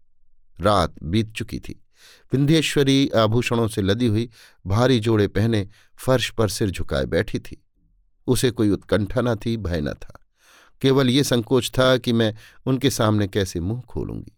रात 0.61 0.95
बीत 1.03 1.33
चुकी 1.33 1.59
थी। 1.59 1.85
विंध्येश्वरी 2.33 3.09
आभूषणों 3.09 3.67
से 3.67 3.81
लदी 3.81 4.07
हुई, 4.07 4.29
भारी 4.67 4.99
जोड़े 4.99 5.27
पहने 5.27 5.67
फर्श 5.97 6.29
पर 6.29 6.49
सिर 6.49 6.69
झुकाए 6.69 7.05
बैठी 7.05 7.39
थी। 7.39 7.65
उसे 8.27 8.51
कोई 8.51 8.69
उत्कंठा 8.69 9.21
न 9.21 9.35
थी, 9.35 9.57
भय 9.57 9.81
न 9.81 9.93
था। 9.93 10.25
केवल 10.81 11.09
ये 11.09 11.23
संकोच 11.23 11.69
था 11.69 11.97
कि 11.97 12.13
मैं 12.13 12.35
उनके 12.65 12.89
सामने 12.89 13.27
कैसे 13.27 13.59
मुँह 13.59 13.81
खोलूँगी। 13.81 14.37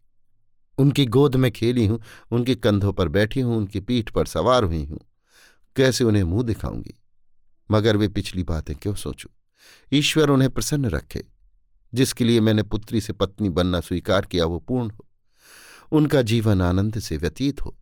उनकी 0.77 1.05
गोद 1.05 1.35
में 1.35 1.51
खेली 1.51 1.85
हूँ, 1.85 2.01
उनके 2.31 2.55
कंधों 2.55 2.93
पर 2.93 3.07
बैठी 3.07 3.39
हूँ, 3.39 3.57
उनकी 3.57 3.79
पीठ 3.79 4.09
पर 4.09 4.25
सवार 4.25 4.63
हुई 4.63 4.85
हूँ। 4.85 4.99
कैसे 5.75 6.03
उन्हें 6.03 6.23
मुँह 6.23 6.43
दिखाऊँगी? 6.43 7.01
मगर 7.71 7.97
वे 7.97 8.07
पिछली 8.07 8.43
बातें 8.43 8.75
क्यों 8.75 8.95
सोचूं? 8.95 9.29
ईश्वर 9.93 10.29
उन्हें 10.29 10.49
प्रसन्न 10.49 10.85
रखे। 10.85 11.34
जिसके 11.95 12.23
लिए 12.23 12.39
मैंने 12.39 12.63
पुत्री 12.63 13.01
से 13.01 13.13
पत्नी 13.13 13.49
बनना 13.49 13.79
स्वीकार 13.79 14.25
किया, 14.25 14.45
वो 14.45 14.59
पूर्ण 14.59 14.89
हो। 14.89 15.07
उनका 15.91 16.21
जीवन 16.21 16.61
आनंद 16.61 16.99
से 16.99 17.17
व्यतीत 17.17 17.61
हो। 17.61 17.77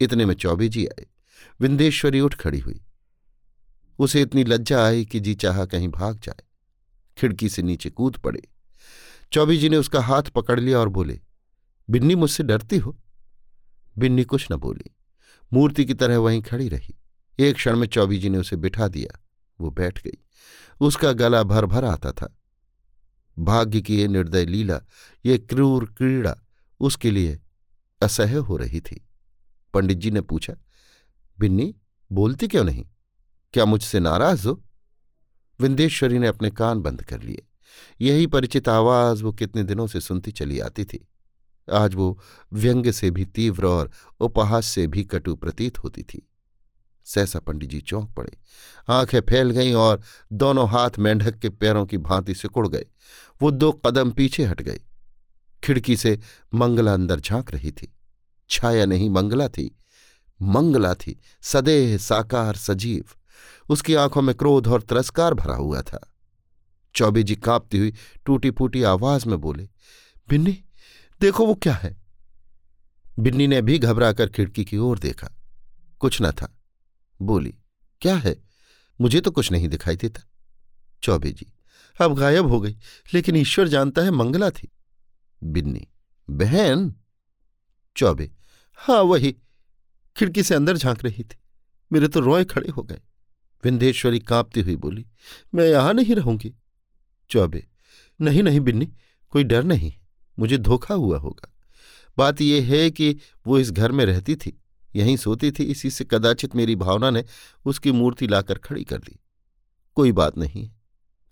इतने 0.00 0.24
में 0.24 0.34
चौबे 0.34 0.68
जी 0.68 0.86
आए। 0.86 1.06
विंदेश्वरी 1.60 2.20
उठ 2.20 2.34
खड़ी 2.34 2.58
हुई। 2.58 2.80
उसे 3.98 4.22
इतनी 4.22 4.44
लज्जा 4.44 4.86
आई 4.86 5.04
कि 5.04 5.20
जी 5.20 5.34
चाह 5.34 5.64
कहीं 5.64 5.88
भाग 5.88 6.20
जाए। 6.20 6.44
खिड़की 7.18 7.48
से 7.48 7.62
नीचे 7.62 7.90
कूद 7.90 8.16
पड़े। 8.16 8.42
चौबी 9.32 9.56
जी 9.56 9.68
ने 9.68 9.76
उसका 9.76 10.00
हाथ 10.00 10.22
पकड़ 10.22 10.60
लिया 10.60 10.78
और 10.78 10.88
बोले, 10.88 11.20
बिन्नी, 11.90 12.14
मुझसे 12.14 12.42
डरती 12.42 12.76
हो? 12.78 12.98
बिन्नी 13.98 14.24
कुछ 14.24 14.48
न 14.52 14.56
बोली। 14.56 14.96
मूर्ति 15.52 15.84
की 15.84 15.94
तरह 15.94 16.18
वहीं 16.18 16.42
खड़ी 16.42 16.68
रही। 16.68 16.98
एक 17.38 17.54
क्षण 17.54 17.76
में 17.76 17.86
चौबी 17.86 18.18
जी 18.18 18.28
ने 18.28 18.38
उसे 18.38 18.56
बिठा 18.56 18.88
दिया। 18.88 19.20
वो 19.60 19.70
बैठ 19.70 20.04
गई। 20.04 20.18
उसका 20.80 21.12
गला 21.12 21.42
भर 21.42 21.66
भर 21.66 21.84
आता 21.84 22.12
था। 22.12 22.37
भाग्य 23.38 23.80
की 23.80 23.96
ये 23.96 24.08
निर्दय 24.08 24.44
लीला, 24.44 24.80
ये 25.26 25.38
क्रूर 25.38 25.84
क्रीड़ा 25.84 26.36
उसके 26.80 27.10
लिए 27.10 27.40
असह्य 28.02 28.36
हो 28.36 28.56
रही 28.56 28.80
थी। 28.80 29.08
पंडित 29.74 29.98
जी 29.98 30.10
ने 30.10 30.20
पूछा, 30.20 30.54
बिन्नी, 31.38 31.74
बोलती 32.12 32.48
क्यों 32.48 32.64
नहीं? 32.64 32.86
क्या 33.52 33.64
मुझसे 33.64 34.00
नाराज़ 34.00 34.48
हो? 34.48 34.64
विंदेश्वरी 35.60 36.18
ने 36.18 36.26
अपने 36.26 36.50
कान 36.50 36.80
बंद 36.80 37.02
कर 37.02 37.22
लिए। 37.22 37.46
यही 38.00 38.26
परिचित 38.26 38.68
आवाज़ 38.68 39.24
वो 39.24 39.32
कितने 39.32 39.62
दिनों 39.62 39.86
से 39.86 40.00
सुनती 40.00 40.32
चली 40.32 40.60
आती 40.60 40.84
थी। 40.84 41.08
आज 41.72 41.94
वो 41.94 42.20
व्यंग्य 42.52 42.92
से 42.92 43.10
भी 43.10 43.24
तीव्र 43.24 43.66
और 43.66 43.90
उपहास 44.20 44.66
से 44.66 44.86
भी 44.86 45.04
कटु 45.04 45.36
प्रतीत 45.36 45.78
होती 45.78 46.02
थी। 46.02 46.27
सहसा 47.08 47.38
पंडित 47.38 47.70
जी 47.70 47.80
चौंक 47.80 48.14
पड़े। 48.14 48.38
आँखें 48.88 49.20
फैल 49.20 49.50
गईं 49.50 49.74
और 49.74 50.02
दोनों 50.32 50.68
हाथ 50.68 50.90
मेंढक 50.98 51.38
के 51.38 51.48
पैरों 51.48 51.86
की 51.86 51.98
भांति 51.98 52.34
सिकुड़ 52.34 52.68
गए। 52.68 52.86
वो 53.42 53.50
दो 53.50 53.72
कदम 53.72 54.10
पीछे 54.10 54.44
हट 54.44 54.62
गए 54.62 54.80
खिड़की 55.64 55.96
से 55.96 56.20
मंगला 56.54 56.94
अंदर 56.94 57.20
झाँक 57.20 57.54
रही 57.54 57.70
थी। 57.70 57.96
छाया 58.50 58.86
नहीं, 58.86 59.10
मंगला 59.10 59.48
थी। 59.48 59.78
मंगला 60.42 60.94
थी, 60.94 61.20
सदेह, 61.42 61.96
साकार, 61.98 62.56
सजीव। 62.56 63.04
उसकी 63.68 63.94
आँखों 63.94 64.22
में 64.22 64.34
क्रोध 64.34 64.68
और 64.68 64.82
तिरस्कार 64.82 65.34
भरा 65.34 65.54
हुआ 65.54 65.82
था। 65.82 66.14
चौबे 66.94 67.22
जी 67.22 67.36
कांपती 67.36 67.78
हुई 67.78 67.94
टूटी 68.24 68.50
फूटी 68.50 68.82
आवाज़ 68.82 69.28
में 69.28 69.40
बोले, 69.40 69.68
बिन्नी, 70.28 70.64
देखो 71.20 71.46
वो 71.46 71.54
क्या 71.54 71.74
है? 71.74 71.96
बिन्नी 73.18 73.46
ने 73.46 73.62
भी 73.62 73.78
घबराकर 73.78 74.28
खिड़की 74.28 74.64
की 74.64 74.76
ओर 74.76 74.98
देखा। 74.98 75.28
कुछ 75.98 76.22
न 76.22 76.30
था। 76.30 76.57
बोली, 77.20 77.54
क्या 78.02 78.16
है? 78.16 78.36
मुझे 79.00 79.20
तो 79.20 79.30
कुछ 79.30 79.50
नहीं 79.52 79.68
दिखाई 79.68 79.96
देता। 79.96 80.22
चौबे 81.02 81.30
जी, 81.32 81.46
अब 82.00 82.14
गायब 82.14 82.46
हो 82.46 82.60
गई, 82.60 82.76
लेकिन 83.14 83.36
ईश्वर 83.36 83.68
जानता 83.68 84.02
है 84.02 84.10
मंगला 84.10 84.50
थी। 84.50 84.68
बिन्नी, 85.42 85.86
बहन? 86.28 86.94
चौबे 87.96 88.30
हाँ 88.78 89.00
वही, 89.02 89.32
खिड़की 90.16 90.42
से 90.42 90.54
अंदर 90.54 90.76
झाँक 90.76 91.04
रही 91.04 91.24
थी, 91.24 91.36
मेरे 91.90 92.08
तो 92.08 92.20
रोए 92.20 92.44
खड़े 92.44 92.68
हो 92.68 92.82
गए। 92.82 93.00
विंध्येश्वरी 93.64 94.18
कांपती 94.20 94.60
हुई 94.60 94.76
बोली, 94.76 95.06
मैं 95.54 95.68
यहाँ 95.68 95.94
नहीं 95.94 96.14
रहूँगी। 96.14 96.52
चौबे, 97.30 97.66
नहीं 98.20 98.42
नहीं 98.42 98.60
बिन्नी, 98.60 98.86
कोई 99.32 99.44
डर 99.44 99.64
नहीं, 99.64 99.92
मुझे 100.38 100.58
धोखा 100.58 100.94
हुआ 100.94 101.18
होगा। 101.18 101.52
बात 102.18 102.40
यह 102.40 102.66
है 102.66 102.90
कि 102.90 103.16
वो 103.46 103.58
इस 103.58 103.70
घर 103.70 103.92
में 103.92 104.04
रहती 104.04 104.36
थी 104.36 104.58
यहीं 104.96 105.16
सोती 105.16 105.50
थी, 105.50 105.62
इसी 105.62 105.90
से 105.90 106.04
कदाचित 106.04 106.56
मेरी 106.56 106.76
भावना 106.76 107.10
ने 107.10 107.24
उसकी 107.64 107.92
मूर्ति 107.92 108.26
लाकर 108.26 108.58
खड़ी 108.58 108.84
कर 108.84 108.98
दी। 108.98 109.18
कोई 109.96 110.12
बात 110.12 110.38
नहीं, 110.38 110.70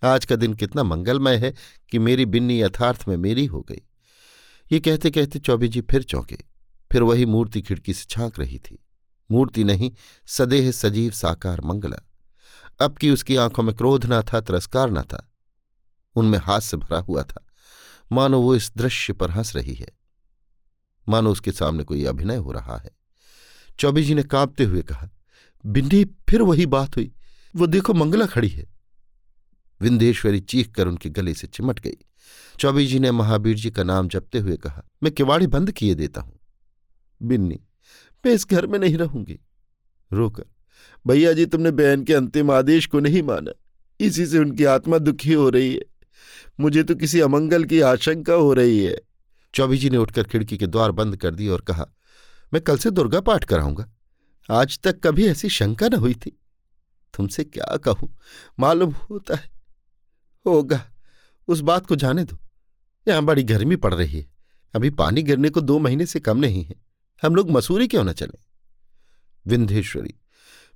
आज 0.03 0.25
का 0.25 0.35
दिन 0.35 0.53
कितना 0.53 0.83
मंगलमय 0.83 1.37
है 1.37 1.53
कि 1.91 1.99
मेरी 1.99 2.25
बिन्नी 2.25 2.61
यथार्थ 2.61 3.07
में 3.07 3.15
मेरी 3.17 3.45
हो 3.45 3.61
गई। 3.61 3.81
ये 4.71 4.79
कहते 4.79 5.11
कहते 5.11 5.39
चौबे 5.39 5.67
जी 5.67 5.81
फिर 5.81 6.03
चौंके, 6.03 6.37
फिर 6.91 7.03
वही 7.03 7.25
मूर्ति 7.25 7.61
खिड़की 7.61 7.93
से 7.93 8.05
झाँक 8.11 8.39
रही 8.39 8.59
थी। 8.59 8.83
मूर्ति 9.31 9.63
नहीं, 9.63 9.91
सदेह 10.27 10.71
सजीव 10.71 11.11
साकार 11.11 11.61
मंगला। 11.61 11.97
अब 12.79 12.97
की 12.97 13.09
उसकी 13.09 13.35
आँखों 13.35 13.63
में 13.63 13.75
क्रोध 13.75 14.05
न 14.05 14.21
था, 14.23 14.41
तिरस्कार 14.41 14.91
न 14.91 15.01
था, 15.01 15.31
उनमें 16.15 16.39
हास्य 16.39 16.77
भरा 16.77 16.99
हुआ 16.99 17.23
था, 17.23 17.45
मानो 18.11 18.41
वो 18.41 18.55
इस 18.55 18.71
दृश्य 18.77 19.13
पर 19.13 19.31
हंस 19.31 19.55
रही 19.55 19.73
है। 19.73 19.87
मानो 21.09 21.31
उसके 21.31 21.51
सामने 21.51 21.83
कोई 21.83 22.05
अभिनय 22.05 22.35
हो 22.35 22.51
रहा 22.51 22.77
है। 22.77 22.96
चौबी 23.79 24.03
जी 24.03 24.13
ने 24.13 24.23
कांपते 24.23 24.63
हुए 24.63 24.81
कहा 24.81 25.09
बिन्नी 25.65 26.03
फिर 26.29 26.41
वही 26.41 26.65
बात 26.65 26.95
हुई। 26.95 27.11
वो 27.55 27.67
देखो 27.67 27.93
मंगला 27.93 28.25
खड़ी 28.25 28.47
है। 28.47 28.65
विंध्येश्वरी 29.81 30.39
चीख 30.39 30.71
कर 30.71 30.87
उनके 30.87 31.09
गले 31.09 31.33
से 31.33 31.47
चिमट 31.47 31.79
गई। 31.79 31.97
चौबी 32.59 32.85
जी 32.87 32.99
ने 32.99 33.11
महावीर 33.11 33.55
जी 33.55 33.71
का 33.71 33.83
नाम 33.83 34.07
जपते 34.07 34.39
हुए 34.39 34.57
कहा, 34.57 34.83
मैं 35.03 35.11
किवाड़ी 35.11 35.47
बंद 35.47 35.71
किए 35.71 35.95
देता 35.95 36.21
हूँ। 36.21 36.39
बिन्नी, 37.21 37.59
मैं 38.25 38.33
इस 38.33 38.47
घर 38.47 38.67
में 38.67 38.79
नहीं 38.79 38.97
रहूँगी। 38.97 39.39
रोकर, 40.13 40.43
भैया 41.07 41.33
जी, 41.33 41.45
तुमने 41.45 41.71
बहन 41.71 42.03
के 42.03 42.13
अंतिम 42.13 42.51
आदेश 42.51 42.85
को 42.85 42.99
नहीं 42.99 43.23
माना। 43.23 43.51
इसी 43.99 44.25
से 44.25 44.39
उनकी 44.39 44.63
आत्मा 44.63 44.97
दुखी 44.97 45.33
हो 45.33 45.49
रही 45.49 45.75
है। 45.75 45.85
मुझे 46.59 46.83
तो 46.83 46.95
किसी 46.95 47.19
अमंगल 47.19 47.63
की 47.63 47.79
आशंका 47.79 48.33
हो 48.33 48.53
रही 48.53 48.83
है। 48.83 48.97
चौबी 49.53 49.77
जी 49.77 49.89
ने 49.89 49.97
उठकर 49.97 50.23
खिड़की 50.23 50.57
के 50.57 50.67
द्वार 50.67 50.91
बंद 50.91 51.17
कर 51.17 51.35
दिए 51.35 51.49
और 51.49 51.61
कहा 51.61 51.85
मैं 52.53 52.61
कल 52.61 52.77
से 52.77 52.91
दुर्गा 52.91 53.21
पाठ 53.21 53.45
कराऊँगा। 53.45 53.89
आज 54.49 54.79
तक 54.79 54.99
कभी 55.03 55.27
ऐसी 55.27 55.49
शंका 55.49 55.87
न 55.89 55.93
हुई 55.93 56.13
थी। 56.13 56.39
तुमसे 57.13 57.43
क्या 57.43 57.77
कहूँ? 57.77 58.17
मालूम 58.59 58.91
होता 58.91 59.35
है। 59.35 59.49
होगा, 60.45 60.81
उस 61.47 61.59
बात 61.59 61.85
को 61.85 61.95
जाने 61.95 62.23
दो। 62.23 62.37
यहाँ 63.07 63.21
बड़ी 63.21 63.43
गर्मी 63.43 63.75
पड़ 63.75 63.93
रही 63.93 64.19
है। 64.19 64.25
अभी 64.73 64.89
पानी 64.89 65.21
गिरने 65.23 65.49
को 65.49 65.61
दो 65.61 65.79
महीने 65.79 66.05
से 66.05 66.19
कम 66.19 66.37
नहीं 66.37 66.63
है। 66.63 66.75
हम 67.23 67.35
लोग 67.35 67.51
मसूरी 67.51 67.87
क्यों 67.87 68.03
न 68.03 68.13
चले? 68.13 68.39
विंध्येश्वरी, 69.45 70.13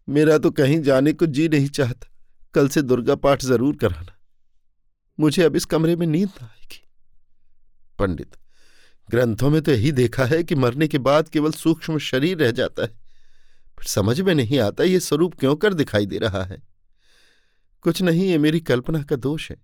मेरा 0.09 0.37
तो 0.37 0.51
कहीं 0.51 0.81
जाने 0.81 1.13
को 1.13 1.25
जी 1.25 1.47
नहीं 1.49 1.67
चाहता। 1.67 2.07
कल 2.53 2.67
से 2.69 2.81
दुर्गा 2.81 3.15
पाठ 3.15 3.41
ज़रूर 3.41 3.75
कराना। 3.75 4.17
मुझे 5.19 5.43
अब 5.43 5.55
इस 5.55 5.65
कमरे 5.65 5.95
में 5.95 6.07
नींद 6.07 6.29
आएगी। 6.41 6.81
पंडित 7.99 8.35
ग्रंथों 9.11 9.49
में 9.49 9.61
तो 9.61 9.71
यही 9.71 9.91
देखा 9.91 10.25
है 10.25 10.43
कि 10.43 10.55
मरने 10.55 10.87
के 10.87 10.97
बाद 10.99 11.29
केवल 11.29 11.51
सूक्ष्म 11.51 11.97
शरीर 11.99 12.37
रह 12.37 12.51
जाता 12.51 12.83
है। 12.83 12.87
फिर 13.77 13.85
समझ 13.85 14.19
में 14.21 14.33
नहीं 14.35 14.59
आता 14.59 14.83
ये 14.83 14.99
स्वरूप 14.99 15.33
क्यों 15.39 15.55
कर 15.55 15.73
दिखाई 15.73 16.05
दे 16.05 16.17
रहा 16.17 16.43
है। 16.43 16.61
कुछ 17.85 18.01
नहीं, 18.01 18.25
ये 18.25 18.37
मेरी 18.37 18.59
कल्पना 18.61 19.01
का 19.03 19.15
दोष 19.15 19.49
है। 19.51 19.57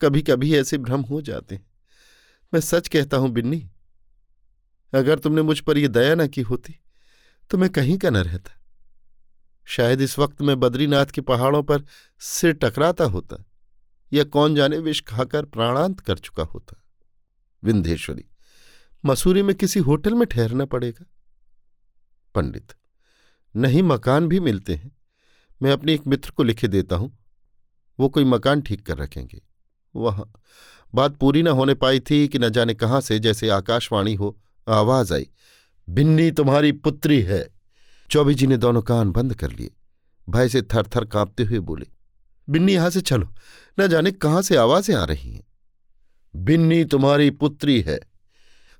कभी 0.00 0.22
कभी 0.22 0.54
ऐसे 0.56 0.78
भ्रम 0.78 1.00
हो 1.00 1.20
जाते 1.22 1.54
हैं। 1.54 1.66
मैं 2.52 2.60
सच 2.60 2.88
कहता 2.88 3.16
हूँ, 3.16 3.30
बिन्नी, 3.30 3.68
अगर 4.92 5.18
तुमने 5.18 5.42
मुझ 5.42 5.58
पर 5.60 5.78
यह 5.78 5.88
दया 5.88 6.14
न 6.14 6.26
की 6.28 6.40
होती 6.42 6.78
तो 7.50 7.58
मैं 7.58 7.68
कहीं 7.70 7.96
का 7.98 8.10
न 8.10 8.16
रहता। 8.16 8.50
शायद 9.66 10.00
इस 10.00 10.18
वक्त 10.18 10.42
मैं 10.42 10.58
बद्रीनाथ 10.60 11.06
के 11.06 11.20
पहाड़ों 11.20 11.62
पर 11.62 11.84
सिर 12.20 12.52
टकराता 12.54 13.04
होता, 13.06 13.44
या 14.12 14.24
कौन 14.24 14.54
जाने 14.54 14.78
विष 14.78 15.00
खाकर 15.00 15.44
प्राणांत 15.46 16.00
कर 16.00 16.18
चुका 16.18 16.42
होता। 16.44 16.76
विंध्येश्वरी 17.62 18.24
मसूरी 19.04 19.42
में 19.42 19.54
किसी 19.54 19.80
होटल 19.80 20.14
में 20.14 20.26
ठहरना 20.26 20.64
पड़ेगा। 20.64 21.04
पंडित, 22.34 22.72
नहीं 23.56 23.82
मकान 23.82 24.28
भी 24.28 24.40
मिलते 24.40 24.74
हैं। 24.74 24.96
मैं 25.62 25.72
अपने 25.72 25.94
एक 25.94 26.06
मित्र 26.06 26.30
को 26.30 26.42
लिखे 26.42 26.68
देता 26.68 26.96
हूँ। 26.96 27.18
वो 27.98 28.08
कोई 28.08 28.24
मकान 28.24 28.62
ठीक 28.62 28.86
कर 28.86 28.98
रखेंगे। 28.98 29.42
वहाँ, 29.96 30.32
बात 30.94 31.16
पूरी 31.16 31.42
न 31.42 31.48
होने 31.48 31.74
पाई 31.74 32.00
थी 32.00 32.28
कि 32.28 32.38
न 32.38 32.48
जाने 32.48 32.74
कहाँ 32.74 33.00
से 33.00 33.18
जैसे 33.18 33.48
आकाशवाणी 33.48 34.14
हो, 34.14 34.40
आवाज़ 34.68 35.14
आई, 35.14 35.28
बिन्नी 35.88 36.30
तुम्हारी 36.30 36.72
पुत्री 36.72 37.20
है। 37.22 37.48
चौबी 38.10 38.34
जी 38.34 38.46
ने 38.46 38.56
दोनों 38.56 38.82
कान 38.82 39.10
बंद 39.10 39.34
कर 39.34 39.50
लिए। 39.50 39.70
भय 40.28 40.48
से 40.48 40.62
थर 40.62 40.86
थर 40.86 41.04
कांपते 41.04 41.42
हुए 41.42 41.58
बोले, 41.58 41.86
बिन्नी, 42.48 42.74
यहाँ 42.74 42.90
से 42.90 43.00
चलो। 43.00 43.28
न 43.80 43.86
जाने 43.88 44.12
कहाँ 44.12 44.42
से 44.42 44.56
आवाज़ें 44.56 44.94
आ 44.96 45.04
रही 45.04 45.32
हैं? 45.32 45.44
बिन्नी 46.36 46.84
तुम्हारी 46.84 47.30
पुत्री 47.30 47.80
है। 47.80 48.11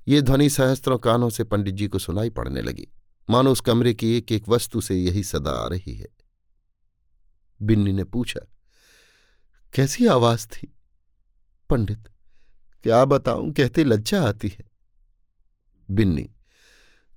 ये 0.08 0.22
ध्वनि 0.22 0.48
सहस्त्रों 0.50 0.98
कानों 0.98 1.30
से 1.30 1.44
पंडित 1.44 1.74
जी 1.74 1.86
को 1.88 1.98
सुनाई 1.98 2.30
पड़ने 2.30 2.62
लगी। 2.62 2.86
मानो 3.30 3.52
उस 3.52 3.60
कमरे 3.60 3.94
की 3.94 4.16
एक 4.16 4.32
एक 4.32 4.48
वस्तु 4.48 4.80
से 4.80 4.94
यही 4.96 5.22
सदा 5.24 5.50
आ 5.50 5.68
रही 5.68 5.94
है। 5.94 6.08
बिन्नी 7.60 7.92
ने 7.92 8.04
पूछा, 8.04 8.40
कैसी 9.72 10.06
आवाज़ 10.06 10.46
थी? 10.46 10.72
पंडित, 11.70 12.08
क्या 12.84 13.04
बताऊँ, 13.04 13.52
कहते 13.52 13.84
लज्जा 13.84 14.22
आती 14.22 14.48
है। 14.48 14.64
बिन्नी, 15.88 16.28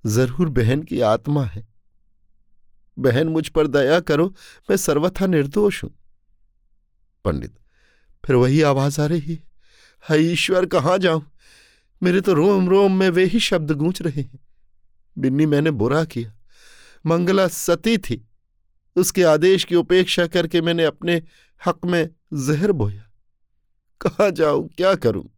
ज़रूर 0.04 0.48
बहन 0.48 0.82
की 0.82 1.00
आत्मा 1.00 1.44
है। 1.44 1.66
बहन, 2.96 3.28
मुझ 3.28 3.48
पर 3.48 3.66
दया 3.66 4.00
करो, 4.00 4.26
मैं 4.70 4.76
सर्वथा 4.76 5.26
निर्दोष 5.26 5.82
हूँ। 5.84 5.90
पंडित, 7.24 7.58
फिर 8.24 8.36
वही 8.36 8.62
आवाज़ 8.62 9.00
आ 9.00 9.06
रही 9.06 9.34
है। 9.34 10.20
ईश्वर, 10.22 10.66
कहाँ 10.66 10.98
जाऊँ? 10.98 11.22
मेरे 12.02 12.20
तो 12.20 12.32
रोम 12.32 12.68
रोम 12.68 12.98
में 12.98 13.10
वे 13.10 13.24
ही 13.24 13.40
शब्द 13.40 13.70
गूंज 13.70 14.02
रहे 14.02 14.22
हैं। 14.22 14.38
बिन्नी, 15.18 15.46
मैंने 15.46 15.70
बुरा 15.70 16.04
किया। 16.04 16.34
मंगला 17.06 17.48
सती 17.48 17.98
थी। 17.98 18.28
उसके 18.96 19.22
आदेश 19.22 19.64
की 19.64 19.74
उपेक्षा 19.74 20.26
करके 20.26 20.60
मैंने 20.60 20.84
अपने 20.84 21.22
हक 21.66 21.78
में 21.84 22.10
जहर 22.34 22.72
बोया। 22.72 23.12
कहा 24.00 24.30
जाऊँ? 24.30 24.68
क्या 24.68 24.94
करूँ? 24.94 25.30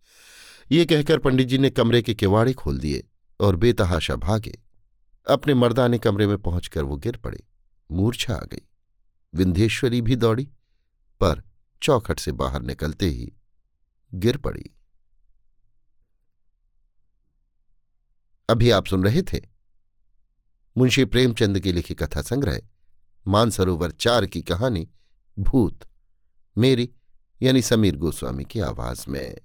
ये 0.71 0.85
कहकर 0.85 1.19
पंडित 1.19 1.49
जी 1.49 1.59
ने 1.59 1.71
कमरे 1.71 2.03
के 2.03 2.15
किवाड़े 2.15 2.53
खोल 2.53 2.79
दिए 2.79 3.07
और 3.41 3.57
बेतहाशा 3.57 4.17
भागे। 4.17 4.59
अपने 5.31 5.55
मर्दाने 5.55 5.99
कमरे 5.99 6.27
में 6.27 6.39
पहुंचकर 6.39 6.83
वो 6.83 6.97
गिर 6.97 7.17
पड़े। 7.17 7.45
मूर्छा 7.93 8.35
आ 8.35 8.45
गई। 8.53 8.63
विंध्येश्वरी 9.35 10.01
भी 10.01 10.17
दौड़ी, 10.17 10.45
पर 11.21 11.43
चौखट 11.83 12.19
से 12.19 12.33
बाहर 12.33 12.63
निकलते 12.63 13.07
ही 13.07 13.33
गिर 14.15 14.37
पड़ी। 14.37 14.78
अभी 18.51 18.71
आप 18.71 18.87
सुन 18.87 19.05
रहे 19.05 19.23
थे 19.23 19.41
मुंशी 20.77 21.05
प्रेमचंद 21.05 21.61
की 21.61 21.73
लिखी 21.73 21.95
कथा 21.95 22.23
संग्रह, 22.23 22.61
मानसरोवर 23.27 23.91
चार 23.91 24.27
की 24.27 24.43
कहानी, 24.43 24.89
भूत, 25.39 25.79
मेरी 26.59 26.91
यानी 27.43 27.63
समीर 27.63 27.97
गोस्वामी 27.97 28.45
की 28.45 28.61
आवाज़ 28.61 29.05
में। 29.09 29.37